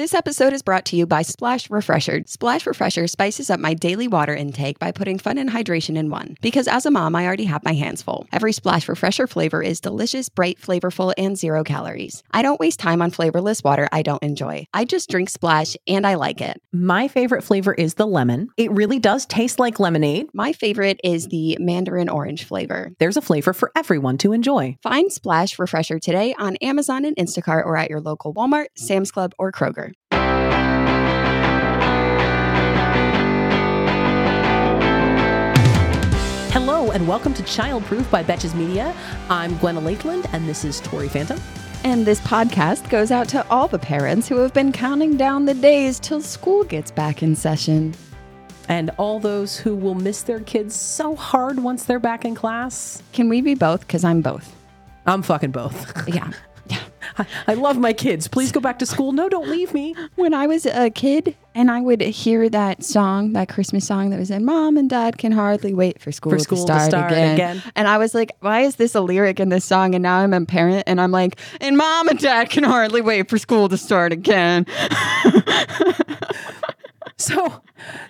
[0.00, 2.22] This episode is brought to you by Splash Refresher.
[2.24, 6.38] Splash Refresher spices up my daily water intake by putting fun and hydration in one.
[6.40, 8.26] Because as a mom, I already have my hands full.
[8.32, 12.22] Every Splash Refresher flavor is delicious, bright, flavorful, and zero calories.
[12.30, 14.66] I don't waste time on flavorless water I don't enjoy.
[14.72, 16.62] I just drink Splash and I like it.
[16.72, 18.48] My favorite flavor is the lemon.
[18.56, 20.28] It really does taste like lemonade.
[20.32, 22.92] My favorite is the mandarin orange flavor.
[23.00, 24.78] There's a flavor for everyone to enjoy.
[24.82, 29.34] Find Splash Refresher today on Amazon and Instacart or at your local Walmart, Sam's Club,
[29.38, 29.89] or Kroger.
[36.90, 38.92] Hello and welcome to Childproof by Betches Media.
[39.28, 41.40] I'm Gwenna Lakeland and this is Tori Phantom.
[41.84, 45.54] And this podcast goes out to all the parents who have been counting down the
[45.54, 47.94] days till school gets back in session.
[48.68, 53.00] And all those who will miss their kids so hard once they're back in class.
[53.12, 53.82] Can we be both?
[53.82, 54.52] Because I'm both.
[55.06, 56.08] I'm fucking both.
[56.12, 56.32] Yeah.
[57.18, 58.28] I, I love my kids.
[58.28, 59.12] Please go back to school.
[59.12, 59.94] No, don't leave me.
[60.14, 64.18] When I was a kid and I would hear that song, that Christmas song that
[64.18, 66.90] was in Mom and Dad can hardly wait for school, For school to to, start
[66.90, 67.34] start again.
[67.34, 67.62] again.
[67.74, 69.94] And I was like, why is this a lyric in this song?
[69.94, 73.28] And now I'm a parent and I'm like, and Mom and Dad can hardly wait
[73.28, 74.66] for school to start again.
[77.20, 77.62] So,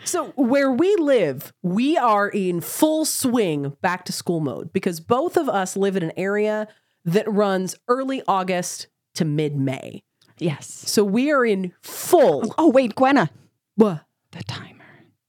[0.05, 5.37] so where we live, we are in full swing back to school mode because both
[5.37, 6.69] of us live in an area
[7.05, 10.03] that runs early August to mid May.
[10.39, 10.67] Yes.
[10.69, 12.43] So we are in full.
[12.47, 13.31] Oh, oh, wait, Gwenna.
[13.77, 14.05] What?
[14.33, 14.85] The timer.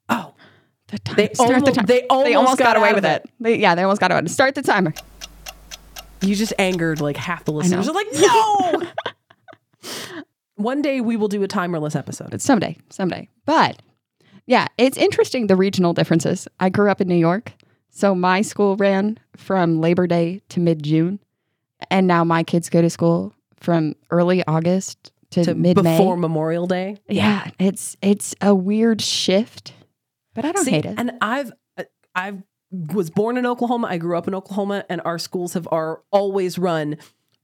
[0.10, 0.34] Oh,
[0.88, 1.16] The timer.
[1.18, 1.88] They Start the timer.
[1.88, 3.30] they almost got away with of it.
[3.40, 4.34] They- yeah, they almost got away with it.
[4.34, 4.94] Start the timer.
[6.22, 7.90] you just angered like half the listeners.
[7.90, 8.84] Are like, no.
[10.56, 12.40] One day we will do a timerless episode.
[12.42, 13.28] Someday, someday.
[13.46, 13.82] But
[14.46, 16.48] yeah, it's interesting the regional differences.
[16.60, 17.54] I grew up in New York,
[17.90, 21.20] so my school ran from Labor Day to mid June,
[21.90, 25.98] and now my kids go to school from early August to, To mid May.
[25.98, 26.98] before Memorial Day.
[27.08, 29.74] Yeah, it's it's a weird shift,
[30.34, 30.96] but I don't See, hate it.
[30.98, 31.52] And I've
[32.16, 32.34] I
[32.72, 33.88] was born in Oklahoma.
[33.90, 36.98] I grew up in Oklahoma, and our schools have are always run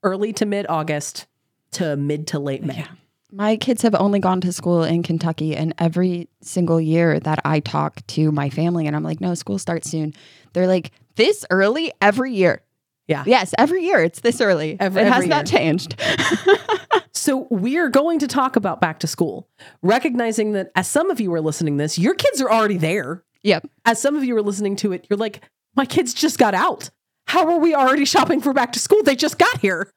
[0.04, 1.28] early to mid August
[1.72, 2.78] to mid to late May.
[2.78, 2.88] Yeah.
[3.30, 7.60] My kids have only gone to school in Kentucky, and every single year that I
[7.60, 10.14] talk to my family, and I'm like, no, school starts soon.
[10.54, 12.62] They're like, this early every year.
[13.08, 13.24] Yeah.
[13.26, 14.78] Yes, every year it's this early.
[14.80, 16.00] Every- it has every not changed.
[17.14, 19.50] So we are going to talk about back to school,
[19.82, 23.24] recognizing that as some of you are listening to this, your kids are already there.
[23.44, 23.68] yep.
[23.86, 25.42] As some of you are listening to it, you're like,
[25.76, 26.90] my kids just got out.
[27.26, 29.04] How are we already shopping for back to school?
[29.04, 29.92] They just got here.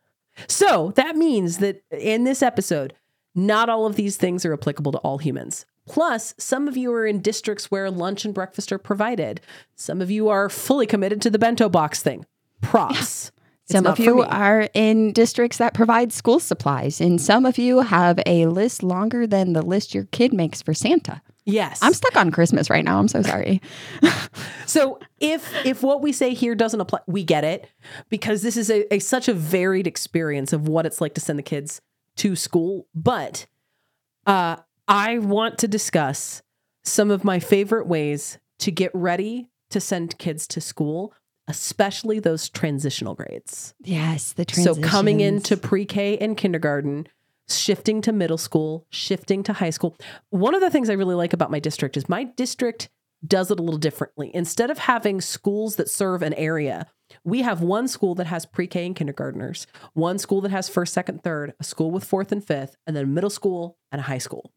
[0.49, 2.95] So that means that in this episode,
[3.35, 5.67] not all of these things are applicable to all humans.
[5.87, 9.41] Plus, some of you are in districts where lunch and breakfast are provided.
[9.77, 12.25] Some of you are fully committed to the bento box thing.
[12.61, 13.33] Props.
[13.65, 17.81] It's Some of you are in districts that provide school supplies, and some of you
[17.81, 21.23] have a list longer than the list your kid makes for Santa.
[21.45, 21.79] Yes.
[21.83, 22.99] I'm stuck on Christmas right now.
[22.99, 23.61] I'm so sorry.
[24.67, 27.69] So if if what we say here doesn't apply, we get it
[28.09, 31.41] because this is a, a such a varied experience of what it's like to send
[31.41, 31.81] the kids
[32.19, 32.87] to school.
[32.95, 33.47] But
[34.27, 36.43] uh, I want to discuss
[36.85, 41.13] some of my favorite ways to get ready to send kids to school,
[41.51, 43.75] especially those transitional grades.
[43.83, 47.07] yes, the So coming into pre-K and kindergarten,
[47.49, 49.97] shifting to middle school, shifting to high school.
[50.31, 52.89] One of the things I really like about my district is my district
[53.27, 54.31] does it a little differently.
[54.33, 56.87] Instead of having schools that serve an area,
[57.25, 61.23] we have one school that has pre-K and kindergartners, one school that has first, second,
[61.23, 64.53] third, a school with fourth and fifth, and then middle school and a high school.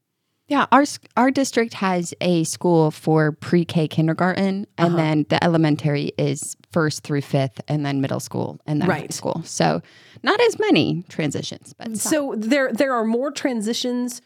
[0.48, 0.84] Yeah, our
[1.18, 4.98] our district has a school for pre-K kindergarten, and Uh-huh.
[4.98, 9.41] then the elementary is first through fifth, and then middle school, and then high school.
[9.45, 9.81] So
[10.23, 11.95] not as many transitions, but some.
[11.95, 14.22] So there there are more transitions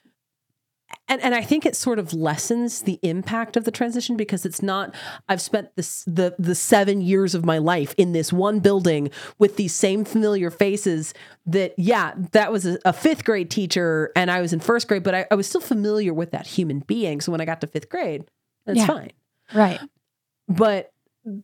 [1.09, 4.61] and and I think it sort of lessens the impact of the transition because it's
[4.61, 4.95] not
[5.27, 9.57] I've spent this the the 7 years of my life in this one building with
[9.57, 11.13] these same familiar faces
[11.45, 15.03] that yeah that was a, a fifth grade teacher and I was in first grade
[15.03, 17.67] but I, I was still familiar with that human being so when I got to
[17.67, 18.23] fifth grade
[18.65, 18.87] that's Yeah.
[18.87, 19.11] fine
[19.53, 19.79] right.
[20.47, 20.93] but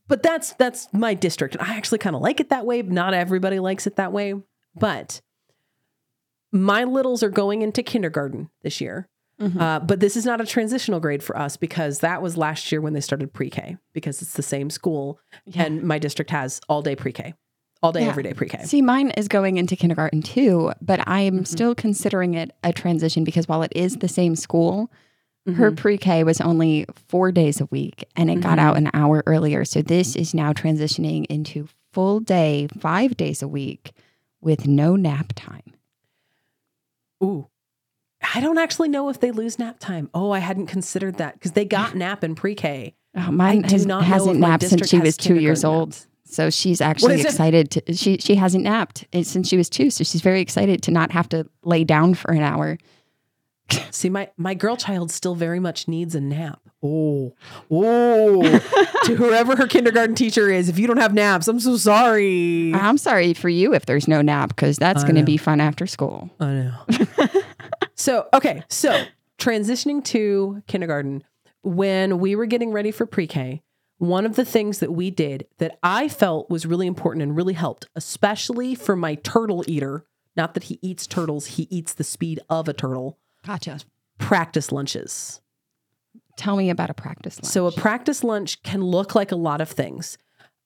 [0.07, 3.59] but that's that's my district i actually kind of like it that way not everybody
[3.59, 4.33] likes it that way
[4.75, 5.21] but
[6.51, 9.07] my littles are going into kindergarten this year
[9.41, 9.59] Mhm.
[9.59, 12.79] uh, but this is not a transitional grade for us because that was last year
[12.81, 15.63] when they started pre-k because it's the same school Yeah.
[15.63, 17.33] and my district has all day pre-k
[17.81, 18.09] all day Yeah.
[18.09, 21.47] every day pre-k See, mine is going into kindergarten too, but I am Mhm.
[21.47, 24.89] still considering it a transition because while it is the same school,
[25.45, 25.77] her Mhm.
[25.77, 28.61] pre-K was only four days a week, and it got Mhm.
[28.61, 29.65] out an hour earlier.
[29.65, 33.91] So this is now transitioning into full day, five days a week,
[34.41, 35.73] with no nap time.
[37.23, 37.47] ooh
[38.35, 40.09] I don't actually know if they lose nap time.
[40.13, 42.95] Oh, I hadn't considered that because they got nap in pre-K.
[43.15, 45.89] Oh, mine has, not hasn't napped since she was two years old.
[45.89, 46.07] naps.
[46.25, 49.89] So she's actually excited to she she hasn't napped eh, since she was two.
[49.89, 52.77] So she's very excited to not have to lay down for an hour.
[53.91, 56.59] See, my my girl child still very much needs a nap.
[56.81, 57.33] Oh,
[57.71, 58.41] oh!
[59.05, 62.73] to whoever her kindergarten teacher is, if you don't have naps, I'm so sorry.
[62.73, 65.87] I'm sorry for you if there's no nap because that's going to be fun after
[65.87, 66.29] school.
[66.39, 66.73] I know.
[67.95, 68.63] so, okay.
[68.69, 69.05] So,
[69.39, 71.23] transitioning to kindergarten,
[71.61, 73.61] when we were getting ready for pre K,
[73.97, 77.53] one of the things that we did that I felt was really important and really
[77.53, 80.03] helped, especially for my turtle eater,
[80.35, 83.79] not that he eats turtles, he eats the speed of a turtle, Gotcha.
[84.19, 85.41] practice lunches.
[86.37, 87.51] Tell me about a practice lunch.
[87.51, 90.17] So, a practice lunch can look like a lot of things.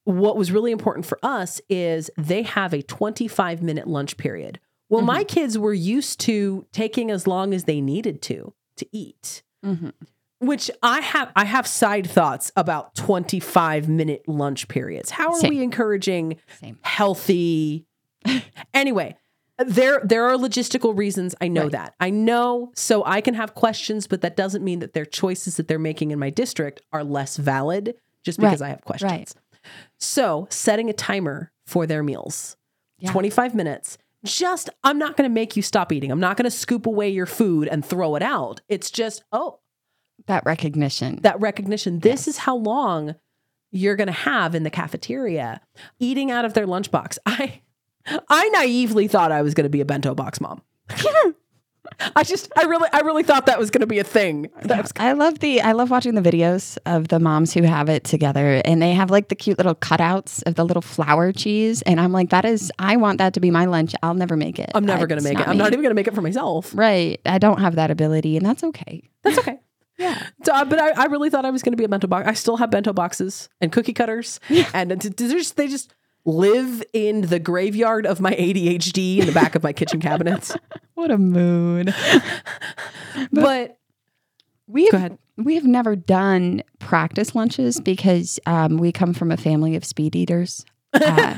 [0.06, 4.60] What was really important for us is they have a 25 minute lunch period.
[4.90, 9.44] Well, my kids were used to taking as long as they needed to to eat,
[9.66, 9.92] Mhm.
[10.40, 15.10] which I have I have side thoughts about 25 minute lunch periods.
[15.10, 15.50] How are Same.
[15.50, 16.78] we encouraging Same.
[16.84, 17.86] healthy
[18.74, 19.18] anyway
[19.66, 21.72] there there are logistical reasons i know Right.
[21.72, 25.58] that i know so i can have questions but that doesn't mean that their choices
[25.58, 28.68] that they're making in my district are less valid just because Right.
[28.68, 29.34] i have questions Right.
[29.98, 32.56] so setting a timer for their meals
[33.00, 33.12] Yeah.
[33.12, 36.52] 25 minutes just i'm not going to make you stop eating i'm not going to
[36.52, 39.60] scoop away your food and throw it out it's just oh
[40.26, 41.20] that recognition.
[41.22, 42.00] that recognition.
[42.00, 42.28] This Yes.
[42.28, 43.16] is how long
[43.72, 45.62] you're going to have in the cafeteria
[46.00, 47.18] eating out of their lunchbox.
[47.26, 47.62] I
[48.30, 50.62] I naively thought I was going to be a bento box mom.
[52.16, 54.50] I just I really I really thought that was going to be a thing.
[54.64, 57.88] That was- I love the I love watching the videos of the moms who have
[57.88, 61.82] it together and they have like the cute little cutouts of the little flour cheese
[61.84, 63.96] and I'm like that is I want that to be my lunch.
[64.04, 64.70] I'll never make it.
[64.76, 65.48] I'm never going to make it.
[65.48, 66.72] I'm not even going to make it for myself.
[66.76, 67.22] Right.
[67.26, 69.10] I don't have that ability and that's okay.
[69.24, 69.60] That's okay.
[70.00, 70.28] Yeah.
[70.46, 72.28] So, uh, but I, I really thought I was going to be a bento box.
[72.28, 74.40] I still have bento boxes and cookie cutters,
[74.72, 75.92] and it- they just they just
[76.28, 80.56] live in the graveyard of my ADHD in the back of my kitchen cabinets.
[80.94, 81.94] What a mood.
[83.32, 83.78] But
[84.68, 89.76] We have, we have never done practice lunches because um, we come from a family
[89.76, 90.66] of speed eaters.
[90.94, 91.38] Uh,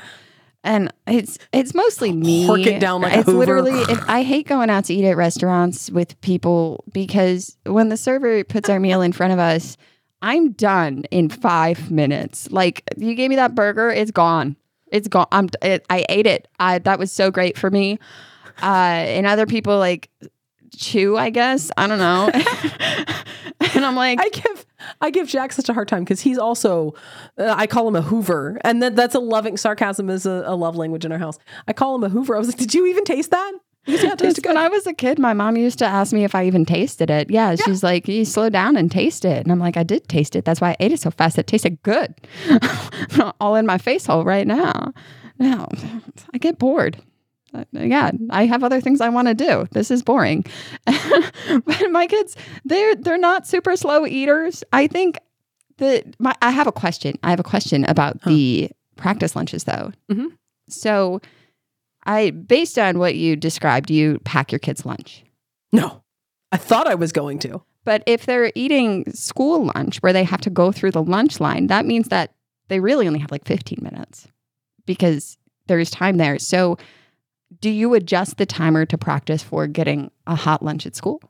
[0.63, 2.47] and it's it's mostly me.
[2.47, 3.73] Hork it down like it's literally.
[3.73, 8.43] If, I hate going out to eat at restaurants with people because when the server
[8.43, 9.77] puts our meal in front of us,
[10.21, 12.49] I'm done in five minutes.
[12.51, 14.55] Like you gave me that burger, it's gone.
[14.91, 15.27] It's gone.
[15.31, 15.49] I'm.
[15.61, 16.47] It, I ate it.
[16.59, 17.99] I that was so great for me.
[18.61, 20.09] Uh, and other people like
[20.75, 21.17] chew.
[21.17, 22.29] I guess I don't know.
[23.75, 24.65] and I'm like, I give
[25.01, 26.93] I give Jack such a hard time because he's also
[27.37, 30.55] uh, I call him a Hoover, and that that's a loving sarcasm is a, a
[30.55, 31.37] love language in our house.
[31.67, 32.35] I call him a Hoover.
[32.35, 33.53] I was like, did you even taste that?
[33.89, 34.45] Yeah, Just good.
[34.49, 37.09] when I was a kid, my mom used to ask me if I even tasted
[37.09, 37.29] it.
[37.29, 40.35] Yeah, she's like, "You slow down and taste it," and I'm like, "I did taste
[40.35, 40.45] it.
[40.45, 41.37] That's why I ate it so fast.
[41.37, 42.13] It tasted good,
[43.39, 44.93] all in my face hole right now."
[45.39, 45.69] Now
[46.33, 47.01] I get bored.
[47.53, 49.67] Uh, Yeah, I have other things I want to do.
[49.71, 50.45] This is boring.
[50.85, 54.63] but my kids, they're they're not super slow eaters.
[54.73, 55.17] I think
[55.77, 57.17] that my I have a question.
[57.23, 59.91] I have a question about the practice lunches though.
[60.11, 60.27] Mhm.
[60.67, 61.21] So
[62.05, 65.23] I based on what you described, you pack your kids' lunch.
[65.71, 66.03] no,
[66.51, 67.61] I thought I was going to.
[67.85, 71.67] But if they're eating school lunch where they have to go through the lunch line,
[71.67, 72.33] that means that
[72.67, 74.27] they really only have like 15 minutes
[74.85, 76.37] because there's time there.
[76.39, 76.77] So
[77.61, 81.21] do you adjust the timer to practice for getting a hot lunch at school?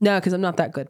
[0.00, 0.88] No, because I'm not that good.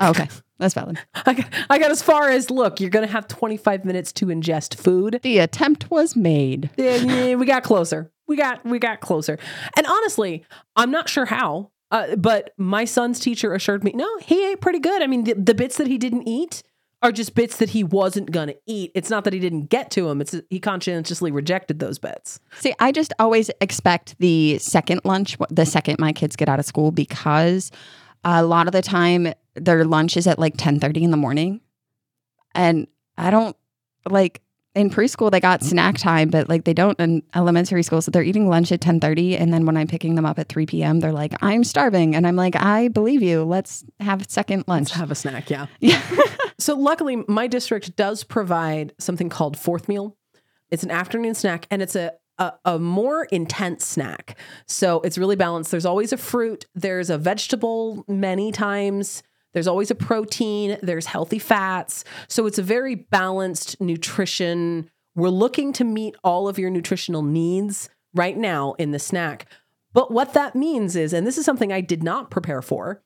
[0.00, 0.28] Oh, okay.
[0.58, 0.98] That's valid.
[1.26, 2.80] I got, I got as far as look.
[2.80, 5.20] You're going to have 25 minutes to ingest food.
[5.22, 6.70] The attempt was made.
[6.76, 8.10] Yeah, yeah, we got closer.
[8.26, 9.38] We got we got closer.
[9.76, 11.70] And honestly, I'm not sure how.
[11.92, 15.02] Uh, but my son's teacher assured me, no, he ate pretty good.
[15.02, 16.64] I mean, the, the bits that he didn't eat
[17.00, 18.90] are just bits that he wasn't gonna eat.
[18.94, 20.20] It's not that he didn't get to them.
[20.20, 22.40] It's he conscientiously rejected those bits.
[22.58, 26.64] See, I just always expect the second lunch, the second my kids get out of
[26.64, 27.70] school, because
[28.24, 31.60] a lot of the time their lunch is at like ten thirty in the morning,
[32.54, 33.56] and I don't
[34.08, 34.40] like
[34.76, 35.70] in preschool they got mm-hmm.
[35.70, 39.00] snack time, but like they don't in elementary school, so they're eating lunch at ten
[39.00, 42.14] thirty, and then when I'm picking them up at three p.m., they're like, "I'm starving,"
[42.14, 43.42] and I'm like, "I believe you.
[43.42, 45.50] Let's have second lunch." Let's have a snack.
[45.50, 45.66] Yeah.
[45.80, 46.02] Yeah.
[46.58, 50.16] So luckily, my district does provide something called fourth meal.
[50.70, 54.38] It's an afternoon snack, and it's a a, a more intense snack.
[54.66, 55.70] So it's really balanced.
[55.70, 56.66] There's always a fruit.
[56.74, 59.22] There's a vegetable many times.
[59.56, 60.76] There's always a protein.
[60.82, 62.04] There's healthy fats.
[62.28, 64.90] So it's a very balanced nutrition.
[65.14, 69.46] We're looking to meet all of your nutritional needs right now in the snack.
[69.94, 73.02] But what that means is, and this is something I did not prepare for,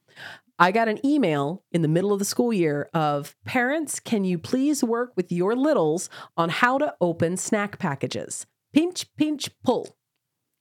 [0.58, 4.36] I got an email in the middle of the school year of parents, can you
[4.36, 8.44] please work with your littles on how to open snack packages?
[8.74, 9.96] Pinch, pinch, pull.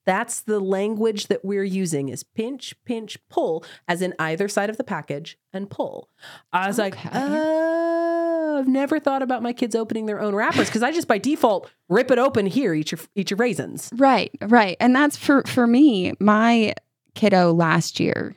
[0.10, 4.78] That's the language that we're using is pinch, pinch, pull, as in either side of
[4.78, 6.10] the package and pull.
[6.52, 10.82] I was like, oh, I've never thought about my kids opening their own wrappers because
[10.82, 13.92] I just by default rip it open here, eat your eat your raisins.
[13.96, 14.78] Right, right.
[14.80, 16.74] And that's for for me, my
[17.14, 18.34] kiddo last year,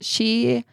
[0.00, 0.66] she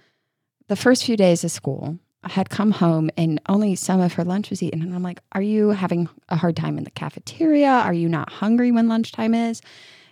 [0.68, 4.26] the first few days of school I had come home and only some of her
[4.26, 4.82] lunch was eaten.
[4.82, 7.70] And I'm like, Are you having a hard time in the cafeteria?
[7.70, 9.62] Are you not hungry when lunchtime is?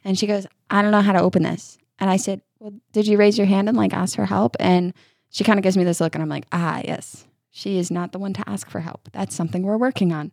[0.04, 1.78] And she goes, I don't know how to open this.
[2.00, 4.56] And I said, Well, did you raise your hand and like ask for help?
[4.60, 4.94] And
[5.30, 7.26] she kind of gives me this look and I'm like, ah, yes.
[7.52, 9.10] She is not the one to ask for help.
[9.12, 10.32] That's something we're working on.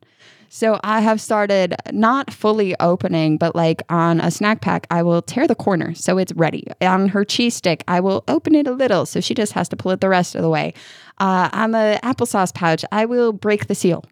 [0.49, 5.23] So I have started not fully opening, but like on a snack pack, I will
[5.23, 6.67] tear the corner so it's ready.
[6.83, 9.77] On her cheese stick, I will open it a little so she just has to
[9.77, 10.75] pull it the rest of the way.
[11.19, 14.05] Uh, on the applesauce pouch, I will break the seal.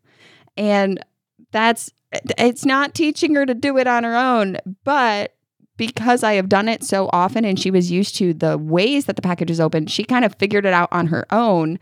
[0.57, 1.05] And
[1.53, 1.93] that's,
[2.39, 5.34] it's not teaching her to do it on her own, but
[5.77, 9.17] because I have done it so often and she was used to the ways that
[9.17, 11.79] the package is opened, she kind of figured it out on her own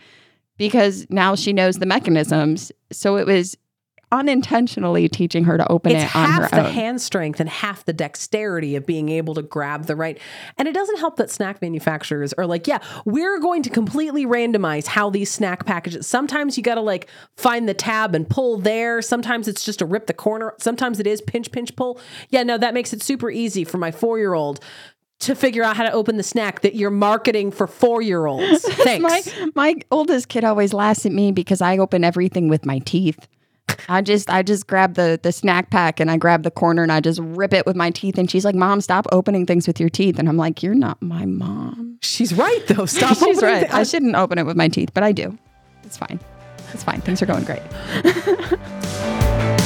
[0.56, 2.72] because now she knows the mechanisms.
[2.90, 3.56] So it was
[4.12, 6.72] unintentionally teaching her to open it's it on half her the own.
[6.72, 10.18] hand strength and half the dexterity of being able to grab the right.
[10.58, 14.86] And it doesn't help that snack manufacturers are like, yeah, we're going to completely randomize
[14.86, 16.06] how these snack packages.
[16.06, 19.02] Sometimes you got to like find the tab and pull there.
[19.02, 20.54] Sometimes it's just to rip the corner.
[20.58, 21.98] Sometimes it is pinch, pinch, pull.
[22.28, 24.60] Yeah, no, that makes it super easy for my four year old
[25.20, 28.62] to figure out how to open the snack that you're marketing for four year olds.
[28.68, 29.02] Thanks.
[29.02, 33.26] my my oldest kid always laughs at me because I open everything with my teeth.
[33.88, 36.92] I just I just grab the the snack pack and I grab the corner and
[36.92, 39.80] I just rip it with my teeth and she's like, "Mom, stop opening things with
[39.80, 42.86] your teeth." And I'm like, "You're not my mom." She's right though.
[42.92, 43.16] Stop.
[43.18, 43.68] She's right.
[43.68, 45.36] the- I shouldn't open it with my teeth, but I do.
[45.84, 46.20] It's fine.
[46.72, 47.00] It's fine.
[47.00, 47.62] Things are going great.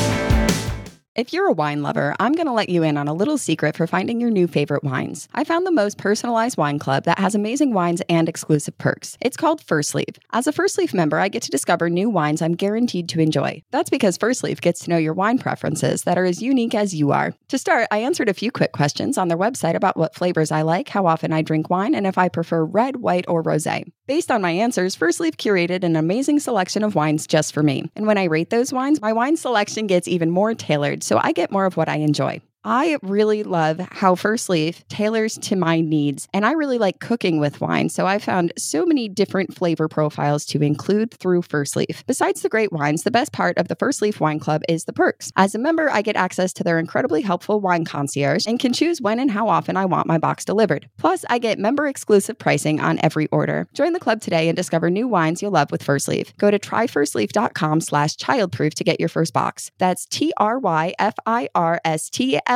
[1.16, 3.75] If you're a wine lover, I'm going to let you in on a little secret
[3.75, 5.30] for finding your new favorite wines.
[5.32, 9.16] I found the most personalized wine club that has amazing wines and exclusive perks.
[9.23, 10.18] It's called First Leaf.
[10.35, 13.62] As a First Leaf member, I get to discover new wines I'm guaranteed to enjoy.
[13.70, 16.94] That's because First Leaf gets to know your wine preferences that are as unique as
[16.94, 17.32] you are.
[17.49, 20.61] To start, I answered a few quick questions on their website about what flavors I
[20.61, 23.90] like, how often I drink wine, and if I prefer red, white, or rosé.
[24.07, 27.91] Based on my answers, First Leaf curated an amazing selection of wines just for me.
[27.97, 31.33] And when I rate those wines, my wine selection gets even more tailored, so I
[31.33, 32.41] get more of what I enjoy.
[32.68, 37.38] I really love how First Leaf tailors to my needs, and I really like cooking
[37.38, 37.88] with wine.
[37.90, 42.02] So I found so many different flavor profiles to include through First Leaf.
[42.08, 44.92] Besides the great wines, the best part of the First Leaf Wine Club is the
[44.92, 45.30] perks.
[45.37, 49.00] As a member, I get access to their incredibly helpful wine concierge and can choose
[49.00, 50.88] when and how often I want my box delivered.
[50.99, 53.68] Plus, I get member exclusive pricing on every order.
[53.75, 56.37] Join the club today and discover new wines you'll love with First Leaf.
[56.37, 59.70] Go to tryfirstleaf.com slash childproof to get your first box.
[59.78, 60.04] That's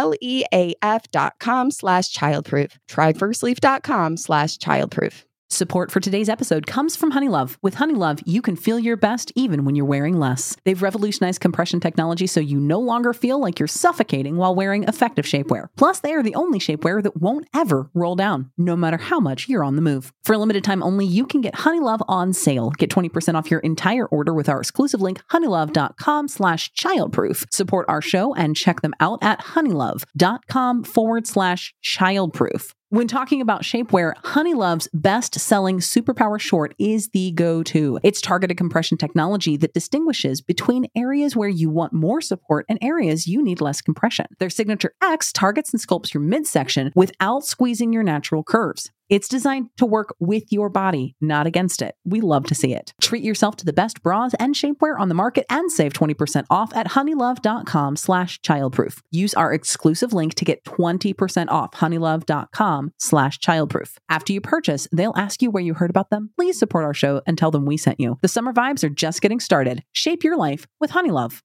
[0.00, 2.72] T-R-Y-F-I-R-S-T-L-E-A-F dot com slash childproof.
[2.88, 5.24] Try Tryfirstleaf.com slash childproof.
[5.52, 7.58] Support for today's episode comes from Honeylove.
[7.60, 10.56] With Honeylove, you can feel your best even when you're wearing less.
[10.64, 15.24] They've revolutionized compression technology so you no longer feel like you're suffocating while wearing effective
[15.24, 15.66] shapewear.
[15.76, 19.48] Plus, they are the only shapewear that won't ever roll down, no matter how much
[19.48, 20.12] you're on the move.
[20.22, 22.70] For a limited time only, you can get Honeylove on sale.
[22.70, 27.52] Get 20% off your entire order with our exclusive link, honeylove.com slash childproof.
[27.52, 32.72] Support our show and check them out at honeylove.com forward slash childproof.
[32.92, 38.00] When talking about shapewear, Honeylove's best selling Superpower Short is the go to.
[38.02, 43.28] It's targeted compression technology that distinguishes between areas where you want more support and areas
[43.28, 44.26] you need less compression.
[44.40, 48.90] Their signature X targets and sculpts your midsection without squeezing your natural curves.
[49.10, 51.96] It's designed to work with your body, not against it.
[52.04, 52.94] We love to see it.
[53.00, 56.72] Treat yourself to the best bras and shapewear on the market and save 20% off
[56.76, 59.00] at honeylove.com slash childproof.
[59.10, 63.96] Use our exclusive link to get 20% off honeylove.com slash childproof.
[64.08, 66.30] After you purchase, they'll ask you where you heard about them.
[66.36, 68.16] Please support our show and tell them we sent you.
[68.22, 69.82] The summer vibes are just getting started.
[69.90, 71.40] Shape your life with Honeylove.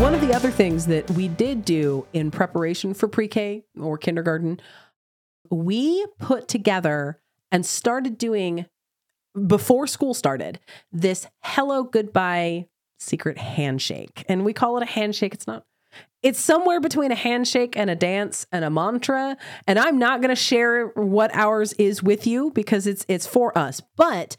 [0.00, 3.98] One of the other things that we did do in preparation for pre K or
[3.98, 4.58] kindergarten,
[5.50, 7.20] we put together
[7.52, 8.66] and started doing
[9.46, 10.58] before school started
[10.92, 12.66] this hello goodbye
[12.98, 14.24] secret handshake.
[14.28, 15.34] And we call it a handshake.
[15.34, 15.64] It's not,
[16.22, 19.36] it's somewhere between a handshake and a dance and a mantra.
[19.66, 23.56] And I'm not going to share what ours is with you because it's it's for
[23.56, 23.80] us.
[23.96, 24.36] But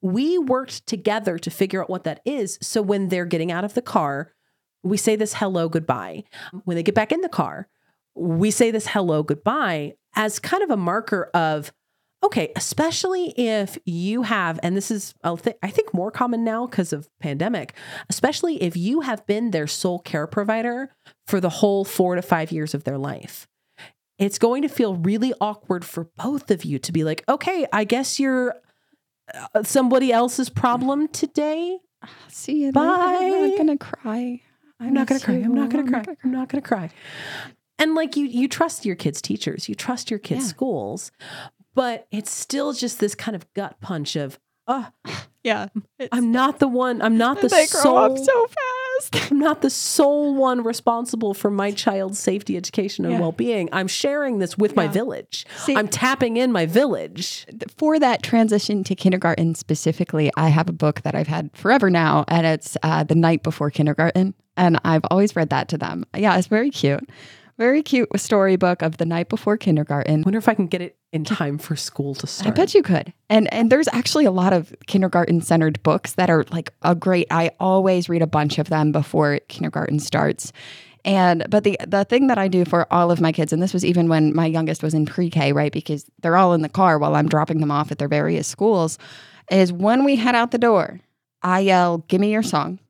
[0.00, 2.58] we worked together to figure out what that is.
[2.62, 4.32] So when they're getting out of the car,
[4.82, 6.24] we say this hello goodbye.
[6.64, 7.68] When they get back in the car,
[8.14, 11.72] we say this hello goodbye as kind of a marker of
[12.22, 17.08] okay especially if you have and this is i think more common now because of
[17.20, 17.74] pandemic
[18.08, 20.90] especially if you have been their sole care provider
[21.26, 23.46] for the whole four to five years of their life
[24.18, 27.84] it's going to feel really awkward for both of you to be like okay i
[27.84, 28.54] guess you're
[29.54, 31.78] uh, somebody else's problem today
[32.28, 33.18] See you Bye.
[33.20, 33.26] later.
[33.26, 34.40] I'm not gonna cry.
[34.80, 35.34] I'm not gonna cry.
[35.34, 36.16] I'm not gonna cry.
[36.22, 36.90] I'm not gonna cry.
[37.84, 40.48] And like you, you trust your kids' teachers, you trust your kids' Yeah.
[40.48, 41.12] schools,
[41.74, 44.88] but it's still just this kind of gut punch of, oh,
[45.42, 45.66] Yeah,
[46.10, 47.02] I'm not the one.
[47.02, 47.98] I'm not the they sole.
[47.98, 49.30] up so fast.
[49.30, 53.20] I'm not the sole one responsible for my child's safety, education, and Yeah.
[53.20, 53.68] well-being.
[53.70, 55.44] I'm sharing this with my village.
[55.58, 57.46] See- I'm tapping in my village.
[57.76, 62.24] For that transition to kindergarten specifically, I have a book that I've had forever now,
[62.28, 64.32] and it's uh, The Night Before Kindergarten.
[64.56, 66.06] And I've always read that to them.
[66.16, 67.06] Yeah, it's very cute.
[67.56, 70.22] Very cute storybook of The Night Before Kindergarten.
[70.22, 72.48] Wonder if I can get it in time for school to start.
[72.48, 73.12] I bet you could.
[73.30, 77.28] And and there's actually a lot of kindergarten centered books that are like a great
[77.30, 80.52] I always read a bunch of them before kindergarten starts.
[81.04, 83.72] And but the the thing that I do for all of my kids and this
[83.72, 85.72] was even when my youngest was in pre-K, right?
[85.72, 88.98] Because they're all in the car while I'm dropping them off at their various schools
[89.50, 91.00] is when we head out the door,
[91.42, 92.80] I yell, "Give me your song."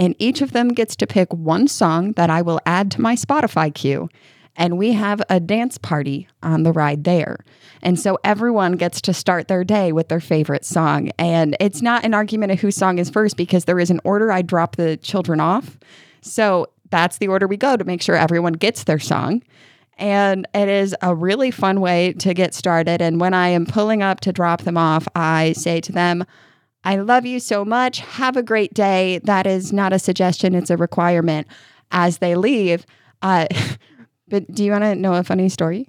[0.00, 3.14] And each of them gets to pick one song that I will add to my
[3.14, 4.08] Spotify queue.
[4.56, 7.44] And we have a dance party on the ride there.
[7.82, 11.10] And so everyone gets to start their day with their favorite song.
[11.18, 14.32] And it's not an argument of whose song is first because there is an order
[14.32, 15.78] I drop the children off.
[16.22, 19.42] So that's the order we go to make sure everyone gets their song.
[19.98, 23.02] And it is a really fun way to get started.
[23.02, 26.24] And when I am pulling up to drop them off, I say to them,
[26.84, 28.00] I love you so much.
[28.00, 29.20] Have a great day.
[29.24, 31.46] That is not a suggestion, it's a requirement
[31.90, 32.86] as they leave.
[33.22, 33.46] Uh,
[34.28, 35.88] but do you want to know a funny story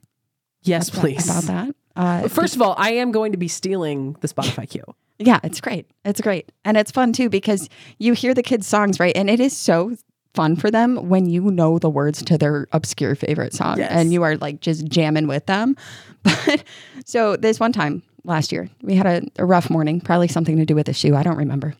[0.63, 1.25] yes, about, please.
[1.29, 1.75] about that?
[1.95, 4.83] Uh, First of all, I am going to be stealing the Spotify queue.
[5.19, 5.85] yeah, it's great.
[6.05, 6.51] It's great.
[6.65, 7.69] And it's fun too because
[7.99, 9.15] you hear the kids' songs, right?
[9.15, 9.95] And it is so
[10.33, 13.91] fun for them when you know the words to their obscure favorite song Yes.
[13.91, 15.75] and you are like just jamming with them.
[16.23, 16.63] But
[17.05, 20.65] so this one time last year, we had a, a rough morning, probably something to
[20.65, 21.15] do with the shoe.
[21.15, 21.73] I don't remember.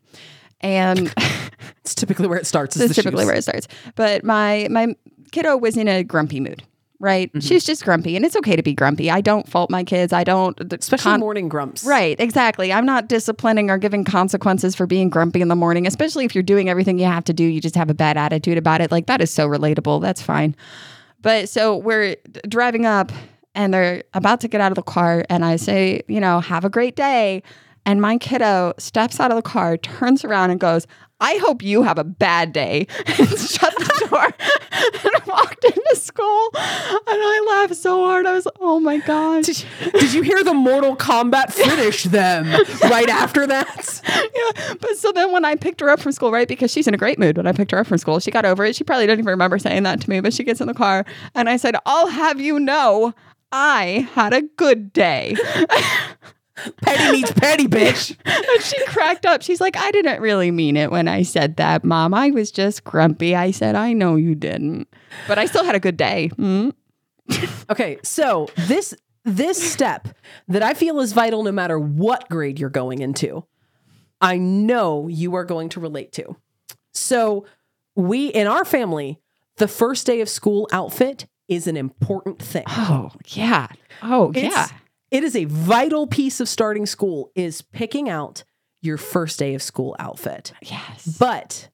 [0.60, 1.12] And
[1.80, 2.76] It's typically where it starts.
[2.76, 3.26] The typically shoes.
[3.26, 3.68] where it starts.
[3.96, 4.94] But my my
[5.32, 6.62] kiddo was in a grumpy mood,
[7.00, 7.28] right?
[7.28, 7.40] Mm-hmm.
[7.40, 9.10] She's just grumpy, and it's okay to be grumpy.
[9.10, 10.12] I don't fault my kids.
[10.12, 11.84] I don't, especially con- morning grumps.
[11.84, 12.72] Right, exactly.
[12.72, 16.42] I'm not disciplining or giving consequences for being grumpy in the morning, especially if you're
[16.42, 17.44] doing everything you have to do.
[17.44, 18.92] You just have a bad attitude about it.
[18.92, 20.00] Like that is so relatable.
[20.02, 20.54] That's fine.
[21.20, 22.16] But so we're
[22.48, 23.10] driving up
[23.54, 25.24] and they're about to get out of the car.
[25.28, 27.42] And I say, you know, have a great day.
[27.84, 30.86] And my kiddo steps out of the car, turns around and goes,
[31.20, 32.86] I hope you have a bad day.
[33.06, 34.24] And shut the door
[35.04, 36.50] and walked into school.
[36.54, 38.26] And I laughed so hard.
[38.26, 39.64] I was, oh my gosh.
[39.92, 42.46] Did you hear the Mortal Kombat finish them
[42.82, 44.00] right after that?
[44.04, 44.74] yeah.
[44.80, 46.98] But so then when I picked her up from school, right, because she's in a
[46.98, 48.74] great mood when I picked her up from school, she got over it.
[48.74, 51.04] She probably didn't even remember saying that to me, but she gets in the car
[51.34, 53.14] and I said, I'll have you know,
[53.52, 55.36] I had a good day.
[56.82, 58.16] Petty meets petty, bitch.
[58.24, 59.42] and she cracked up.
[59.42, 62.14] She's like, I didn't really mean it when I said that, mom.
[62.14, 63.34] I was just grumpy.
[63.34, 64.88] I said, I know you didn't,
[65.28, 66.30] but I still had a good day.
[66.36, 66.72] Mm.
[67.70, 70.08] Okay, so this this step
[70.48, 73.46] that I feel is vital no matter what grade you're going into,
[74.20, 76.36] I know you are going to relate to.
[76.92, 77.46] So
[77.94, 79.20] we in our family,
[79.56, 82.64] the first day of school outfit is an important thing.
[82.68, 83.68] Oh, yeah.
[84.02, 84.68] Oh, It's- yeah.
[85.10, 88.44] It is a vital piece of starting school is picking out
[88.80, 90.54] your first day of school outfit.
[90.62, 91.04] Yes.
[91.20, 91.68] But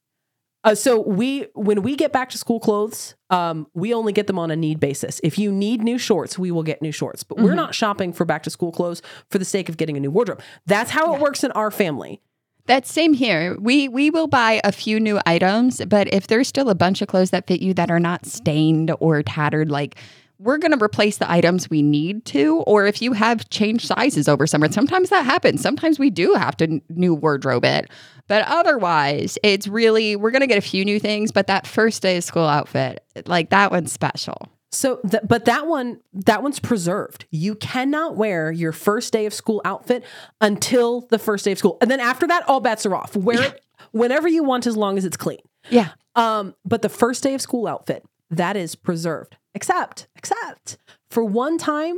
[0.65, 4.41] uh, so we when we get back to school clothes, um, we only get them
[4.41, 5.21] on a need basis.
[5.23, 7.23] If you need new shorts, we will get new shorts.
[7.23, 10.01] But we're not shopping for back to school clothes for the sake of getting a
[10.01, 10.43] new wardrobe.
[10.67, 12.21] That's how it works in our family.
[12.69, 13.57] That's same here.
[13.59, 17.09] We we will buy a few new items, but if there's still a bunch of
[17.09, 19.97] clothes that fit you that are not stained or tattered, like
[20.39, 24.29] we're going to replace the items we need to or if you have changed sizes
[24.29, 25.63] over summer sometimes that happens.
[25.63, 27.91] Sometimes we do have to new wardrobe it.
[28.29, 32.03] But otherwise it's really we're going to get a few new things but that first
[32.03, 36.59] day of school outfit like that one's special So, th- but that one, that one's
[36.61, 37.25] preserved.
[37.31, 40.05] You cannot wear your first day of school outfit
[40.41, 43.17] until the first day of school, and then after that, all bets are off.
[43.17, 45.41] Wear it whenever you want, as long as it's clean.
[45.71, 50.77] yeah Um, but the first day of school outfit that is preserved, except except
[51.11, 51.97] for one time,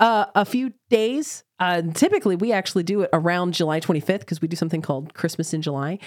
[0.00, 4.48] uh, a few days Uh, typically, we actually do it around July 25th because we
[4.48, 5.98] do something called Christmas in July,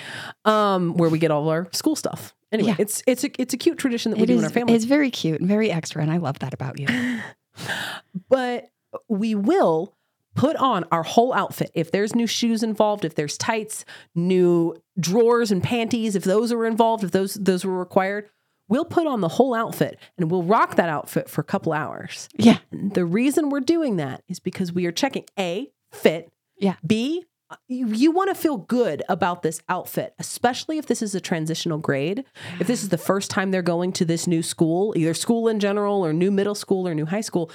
[0.46, 2.34] um, where we get all our school stuff.
[2.52, 2.76] Anyway, Yeah.
[2.80, 4.40] it's it's a it's a cute tradition that we It do is.
[4.40, 4.74] in our family.
[4.74, 6.88] It's very cute and very extra, and I love that about you.
[8.30, 8.70] but
[9.08, 9.96] we will
[10.36, 11.72] put on our whole outfit.
[11.76, 13.86] If there's new shoes involved, if there's tights,
[14.16, 18.30] new drawers and panties, if those are involved, if those those were required,
[18.68, 22.30] we'll put on the whole outfit and we'll rock that outfit for a couple hours.
[22.38, 26.76] yeah, And the reason we're doing that is because we are checking A, fit, Yeah.
[26.86, 27.26] B,
[27.68, 31.78] you, you want to feel good about this outfit, especially if this is a transitional
[31.78, 32.24] grade.
[32.60, 35.60] If this is the first time they're going to this new school, either school in
[35.60, 37.52] general or new middle school or new high school,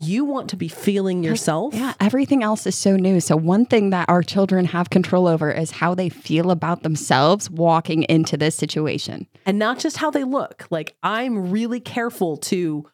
[0.00, 1.74] you want to be feeling yourself.
[1.74, 1.94] yeah.
[2.00, 3.20] Everything else is so new.
[3.20, 7.50] So one thing that our children have control over is how they feel about themselves
[7.50, 9.26] walking into this situation.
[9.46, 10.66] and not just how they look.
[10.70, 12.88] Like I'm really careful to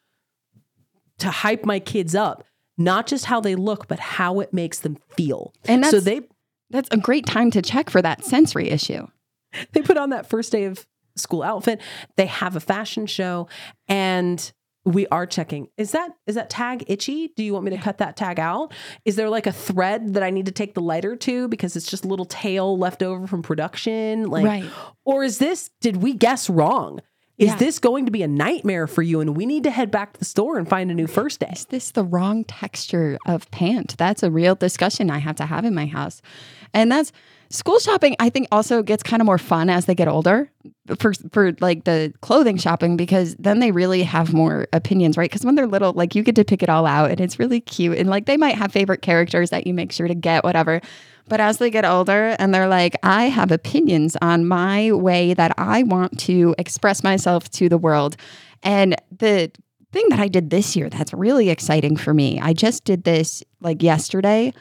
[1.19, 2.43] to hype my kids up,
[2.77, 5.53] not just how they look, but how it makes them feel.
[5.65, 6.21] And so they
[6.69, 9.07] That's a great time to check for that sensory issue.
[9.73, 11.81] they put on that first day of school outfit.
[12.15, 13.47] They have a fashion show
[13.87, 14.51] and
[14.85, 15.67] we are checking.
[15.77, 17.33] Is that is that tag itchy?
[17.35, 18.73] Do you want me to cut that tag out?
[19.03, 21.89] Is there like a thread that I need to take the lighter to because it's
[21.89, 24.29] just a little tail left over from production?
[24.29, 24.69] Like Right.
[25.05, 27.01] or is this did we guess wrong?
[27.39, 27.55] Is Yeah.
[27.55, 30.19] this going to be a nightmare for you and we need to head back to
[30.19, 31.51] the store and find a new first day?
[31.53, 33.95] Is this the wrong texture of pant?
[33.97, 36.21] That's a real discussion I have to have in my house.
[36.73, 37.13] And that's
[37.49, 40.49] school shopping, I think also gets kind of more fun as they get older
[40.99, 45.29] for for like the clothing shopping because then they really have more opinions, right?
[45.29, 47.59] Because when they're little, like you get to pick it all out and it's really
[47.59, 47.97] cute.
[47.97, 50.81] And like they might have favorite characters that you make sure to get, whatever.
[51.27, 55.53] But as they get older and they're like, I have opinions on my way that
[55.57, 58.15] I want to express myself to the world.
[58.63, 59.51] And the
[59.91, 63.43] thing that I did this year that's really exciting for me, I just did this
[63.61, 64.53] like yesterday.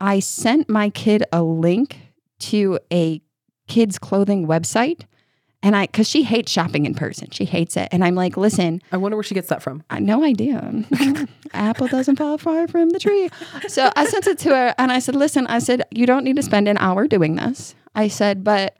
[0.00, 2.05] I sent my kid a link
[2.40, 3.20] to a
[3.68, 5.02] kids' clothing website.
[5.62, 7.88] And I, cause she hates shopping in person, she hates it.
[7.90, 9.82] And I'm like, listen, I wonder where she gets that from.
[9.90, 10.84] I no idea.
[11.54, 13.30] Apple doesn't fall far from the tree.
[13.66, 16.36] So I sent it to her and I said, listen, I said, you don't need
[16.36, 17.74] to spend an hour doing this.
[17.94, 18.76] I said, but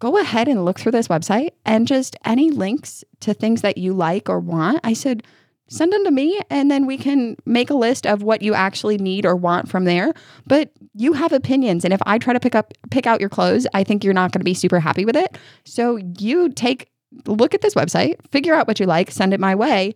[0.00, 3.94] go ahead and look through this website and just any links to things that you
[3.94, 4.80] like or want.
[4.84, 5.22] I said,
[5.68, 8.98] send them to me and then we can make a list of what you actually
[8.98, 10.12] need or want from there.
[10.46, 11.84] But you have opinions.
[11.84, 14.32] And if I try to pick up pick out your clothes, I think you're not
[14.32, 15.38] going to be super happy with it.
[15.64, 16.90] So you take
[17.26, 19.94] look at this website, figure out what you like, send it my way.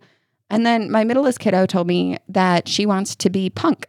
[0.49, 3.87] And then my middleest kiddo told me that she wants to be punk,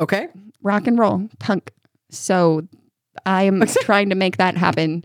[0.00, 0.28] Okay.
[0.62, 1.70] rock and roll, punk.
[2.10, 2.66] So
[3.26, 5.04] I'm trying to make that happen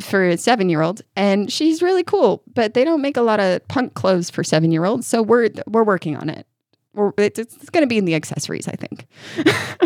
[0.00, 1.02] for a seven year old.
[1.16, 4.72] And she's really cool, but they don't make a lot of punk clothes for seven
[4.72, 5.06] year olds.
[5.06, 6.46] So we're we're working on it.
[6.94, 9.06] We're, it's, it's going to be in the accessories, I think.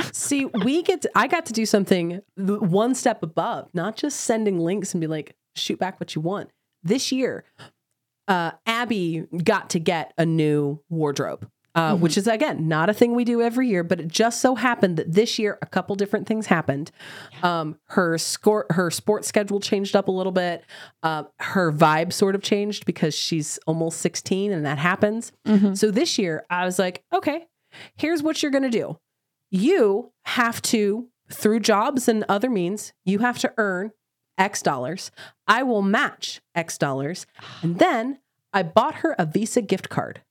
[0.12, 4.58] See, we get to, I got to do something one step above, not just sending
[4.58, 6.50] links and be like, shoot back what you want.
[6.82, 7.44] This year,
[8.28, 13.14] uh, Abby got to get a new wardrobe, uh, which is again not a thing
[13.14, 16.26] we do every year, but it just so happened that this year a couple different
[16.26, 16.90] things happened.
[17.42, 20.64] Um, her score, her sports schedule changed up a little bit.
[21.02, 25.32] Uh, her vibe sort of changed because she's almost sixteen, and that happens.
[25.76, 27.46] So this year, I was like, okay,
[27.96, 28.98] here's what you're gonna do.
[29.50, 33.92] You have to, through jobs and other means, you have to earn
[34.38, 35.10] X dollars.
[35.46, 37.26] I will match X dollars.
[37.62, 38.18] And then
[38.52, 40.22] I bought her a Visa gift card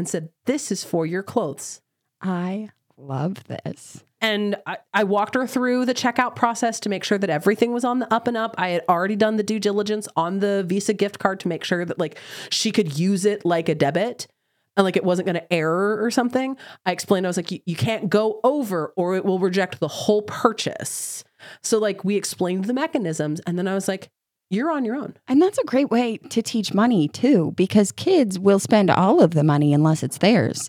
[0.00, 1.82] and said, This is for your clothes.
[2.22, 4.02] I love this.
[4.22, 7.84] And I, I walked her through the checkout process to make sure that everything was
[7.84, 8.54] on the up and up.
[8.56, 11.84] I had already done the due diligence on the Visa gift card to make sure
[11.84, 12.18] that like
[12.50, 14.26] she could use it like a debit
[14.76, 16.56] and like it wasn't going to error or something.
[16.86, 19.88] I explained, I was like, you, you can't go over or it will reject the
[19.88, 21.24] whole purchase.
[21.62, 24.10] So like we explained the mechanisms and then I was like,
[24.50, 25.16] you're on your own.
[25.28, 29.30] And that's a great way to teach money too, because kids will spend all of
[29.30, 30.68] the money unless it's theirs.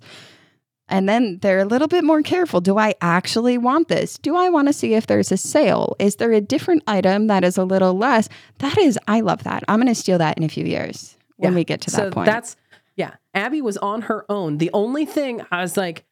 [0.87, 2.59] And then they're a little bit more careful.
[2.61, 4.17] Do I actually want this?
[4.17, 5.95] Do I want to see if there's a sale?
[5.99, 8.27] Is there a different item that is a little less?
[8.59, 9.63] That is, I love that.
[9.69, 11.55] I'm going to steal that in a few years when Yeah.
[11.55, 12.25] we get to so that point.
[12.25, 12.55] that's
[12.97, 13.15] yeah.
[13.33, 14.57] Abby was on her own.
[14.57, 16.03] The only thing I was like,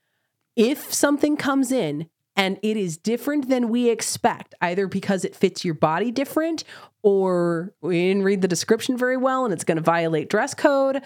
[0.55, 5.65] if something comes in and it is different than we expect, either because it fits
[5.65, 6.63] your body different
[7.01, 11.01] or we didn't read the description very well and it's going to violate dress code,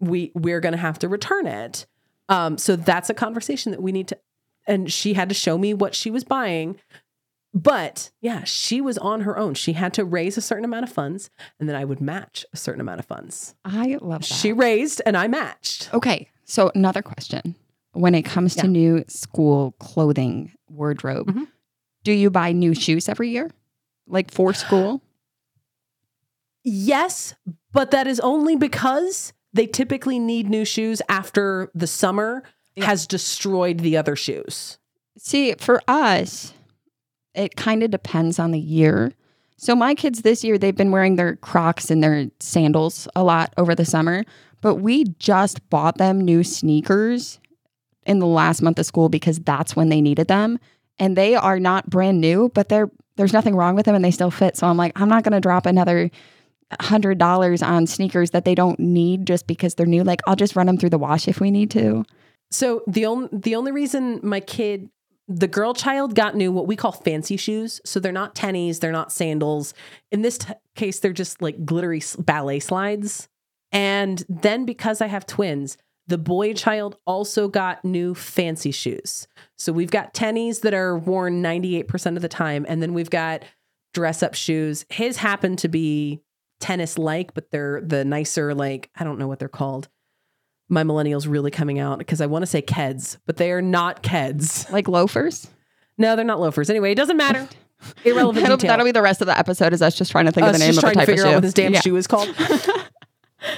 [0.00, 1.86] we we're going to have to return it.
[2.28, 4.18] Um, so that's a conversation that we need to.
[4.66, 6.76] And she had to show me what she was buying.
[7.54, 9.54] But yeah, she was on her own.
[9.54, 12.56] She had to raise a certain amount of funds, and then I would match a
[12.56, 13.54] certain amount of funds.
[13.64, 14.26] I love that.
[14.26, 15.88] She raised and I matched.
[15.94, 16.28] okay.
[16.48, 17.54] So, another question
[17.92, 18.70] when it comes to Yeah.
[18.72, 21.28] new school clothing wardrobe.
[21.28, 21.46] Mhm.
[22.04, 23.50] Do you buy new shoes every year?
[24.06, 25.02] Like for school?
[26.62, 27.34] Yes,
[27.72, 32.42] but that is only because they typically need new shoes after the summer
[32.76, 34.78] has destroyed the other shoes.
[35.16, 36.52] See, for us,
[37.34, 39.12] it kind of depends on the year.
[39.56, 43.54] So my kids this year, they've been wearing their Crocs and their sandals a lot
[43.56, 44.24] over the summer,
[44.60, 47.40] but we just bought them new sneakers
[48.04, 50.58] in the last month of school because that's when they needed them.
[50.98, 54.10] And they are not brand new, but they're there's nothing wrong with them and they
[54.10, 54.56] still fit.
[54.56, 56.10] So I'm like, I'm not gonna drop another
[56.80, 60.02] hundred dollars on sneakers that they don't need just because they're new.
[60.02, 62.04] Like I'll just run them through the wash if we need to.
[62.50, 64.90] So the only the only reason my kid,
[65.28, 67.80] the girl child, got new what we call fancy shoes.
[67.84, 69.74] So they're not tennies, they're not sandals.
[70.10, 73.28] In this t- case, they're just like glittery ballet slides.
[73.72, 75.76] And then because I have twins,
[76.08, 79.26] the boy child also got new fancy shoes.
[79.56, 82.64] So we've got tennies that are worn 98% of the time.
[82.68, 83.42] And then we've got
[83.92, 84.84] dress up shoes.
[84.90, 86.22] His happen to be
[86.60, 89.88] tennis like, but they're the nicer, like, I don't know what they're called.
[90.68, 94.02] My millennials really coming out because I want to say Keds, but they are not
[94.02, 94.70] Keds.
[94.72, 95.48] Like loafers.
[95.98, 96.68] No, they're not loafers.
[96.70, 97.48] Anyway, it doesn't matter.
[98.04, 100.46] Irrelevant That'll, that'll be the rest of the episode is us just trying to think
[100.46, 101.28] of the name just of the trying to type of figure shoe.
[101.28, 101.80] out what this damn Yeah.
[101.80, 102.34] shoe is called.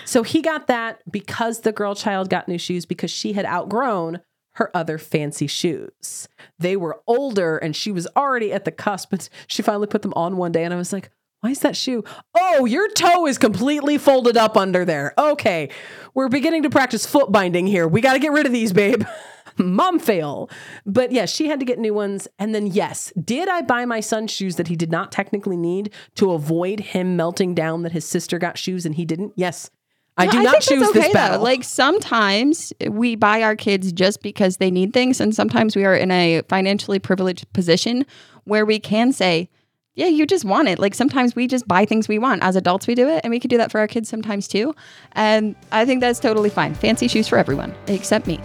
[0.04, 4.20] so he got that because the girl child got new shoes because she had outgrown
[4.52, 6.28] her other fancy shoes.
[6.58, 10.14] They were older and she was already at the cusp, but she finally put them
[10.14, 11.10] on one day and I was like,
[11.40, 12.02] why is that shoe?
[12.36, 15.14] Oh, your toe is completely folded up under there.
[15.16, 15.70] Okay.
[16.12, 17.86] We're beginning to practice foot binding here.
[17.86, 19.04] We got to get rid of these, babe.
[19.58, 20.50] Mom fail.
[20.86, 22.28] But yes, she had to get new ones.
[22.38, 25.92] And then, yes, did I buy my son shoes that he did not technically need
[26.16, 29.32] to avoid him melting down that his sister got shoes and he didn't?
[29.36, 29.70] Yes.
[30.16, 31.40] I No, do think not choose this okay, though.
[31.40, 35.94] Like sometimes we buy our kids just because they need things, and sometimes we are
[35.94, 38.04] in a financially privileged position
[38.42, 39.48] where we can say,
[39.94, 42.42] "Yeah, you just want it." Like sometimes we just buy things we want.
[42.42, 44.74] As adults, we do it, and we can do that for our kids sometimes too.
[45.12, 46.74] And I think that's totally fine.
[46.74, 48.40] Fancy shoes for everyone except me.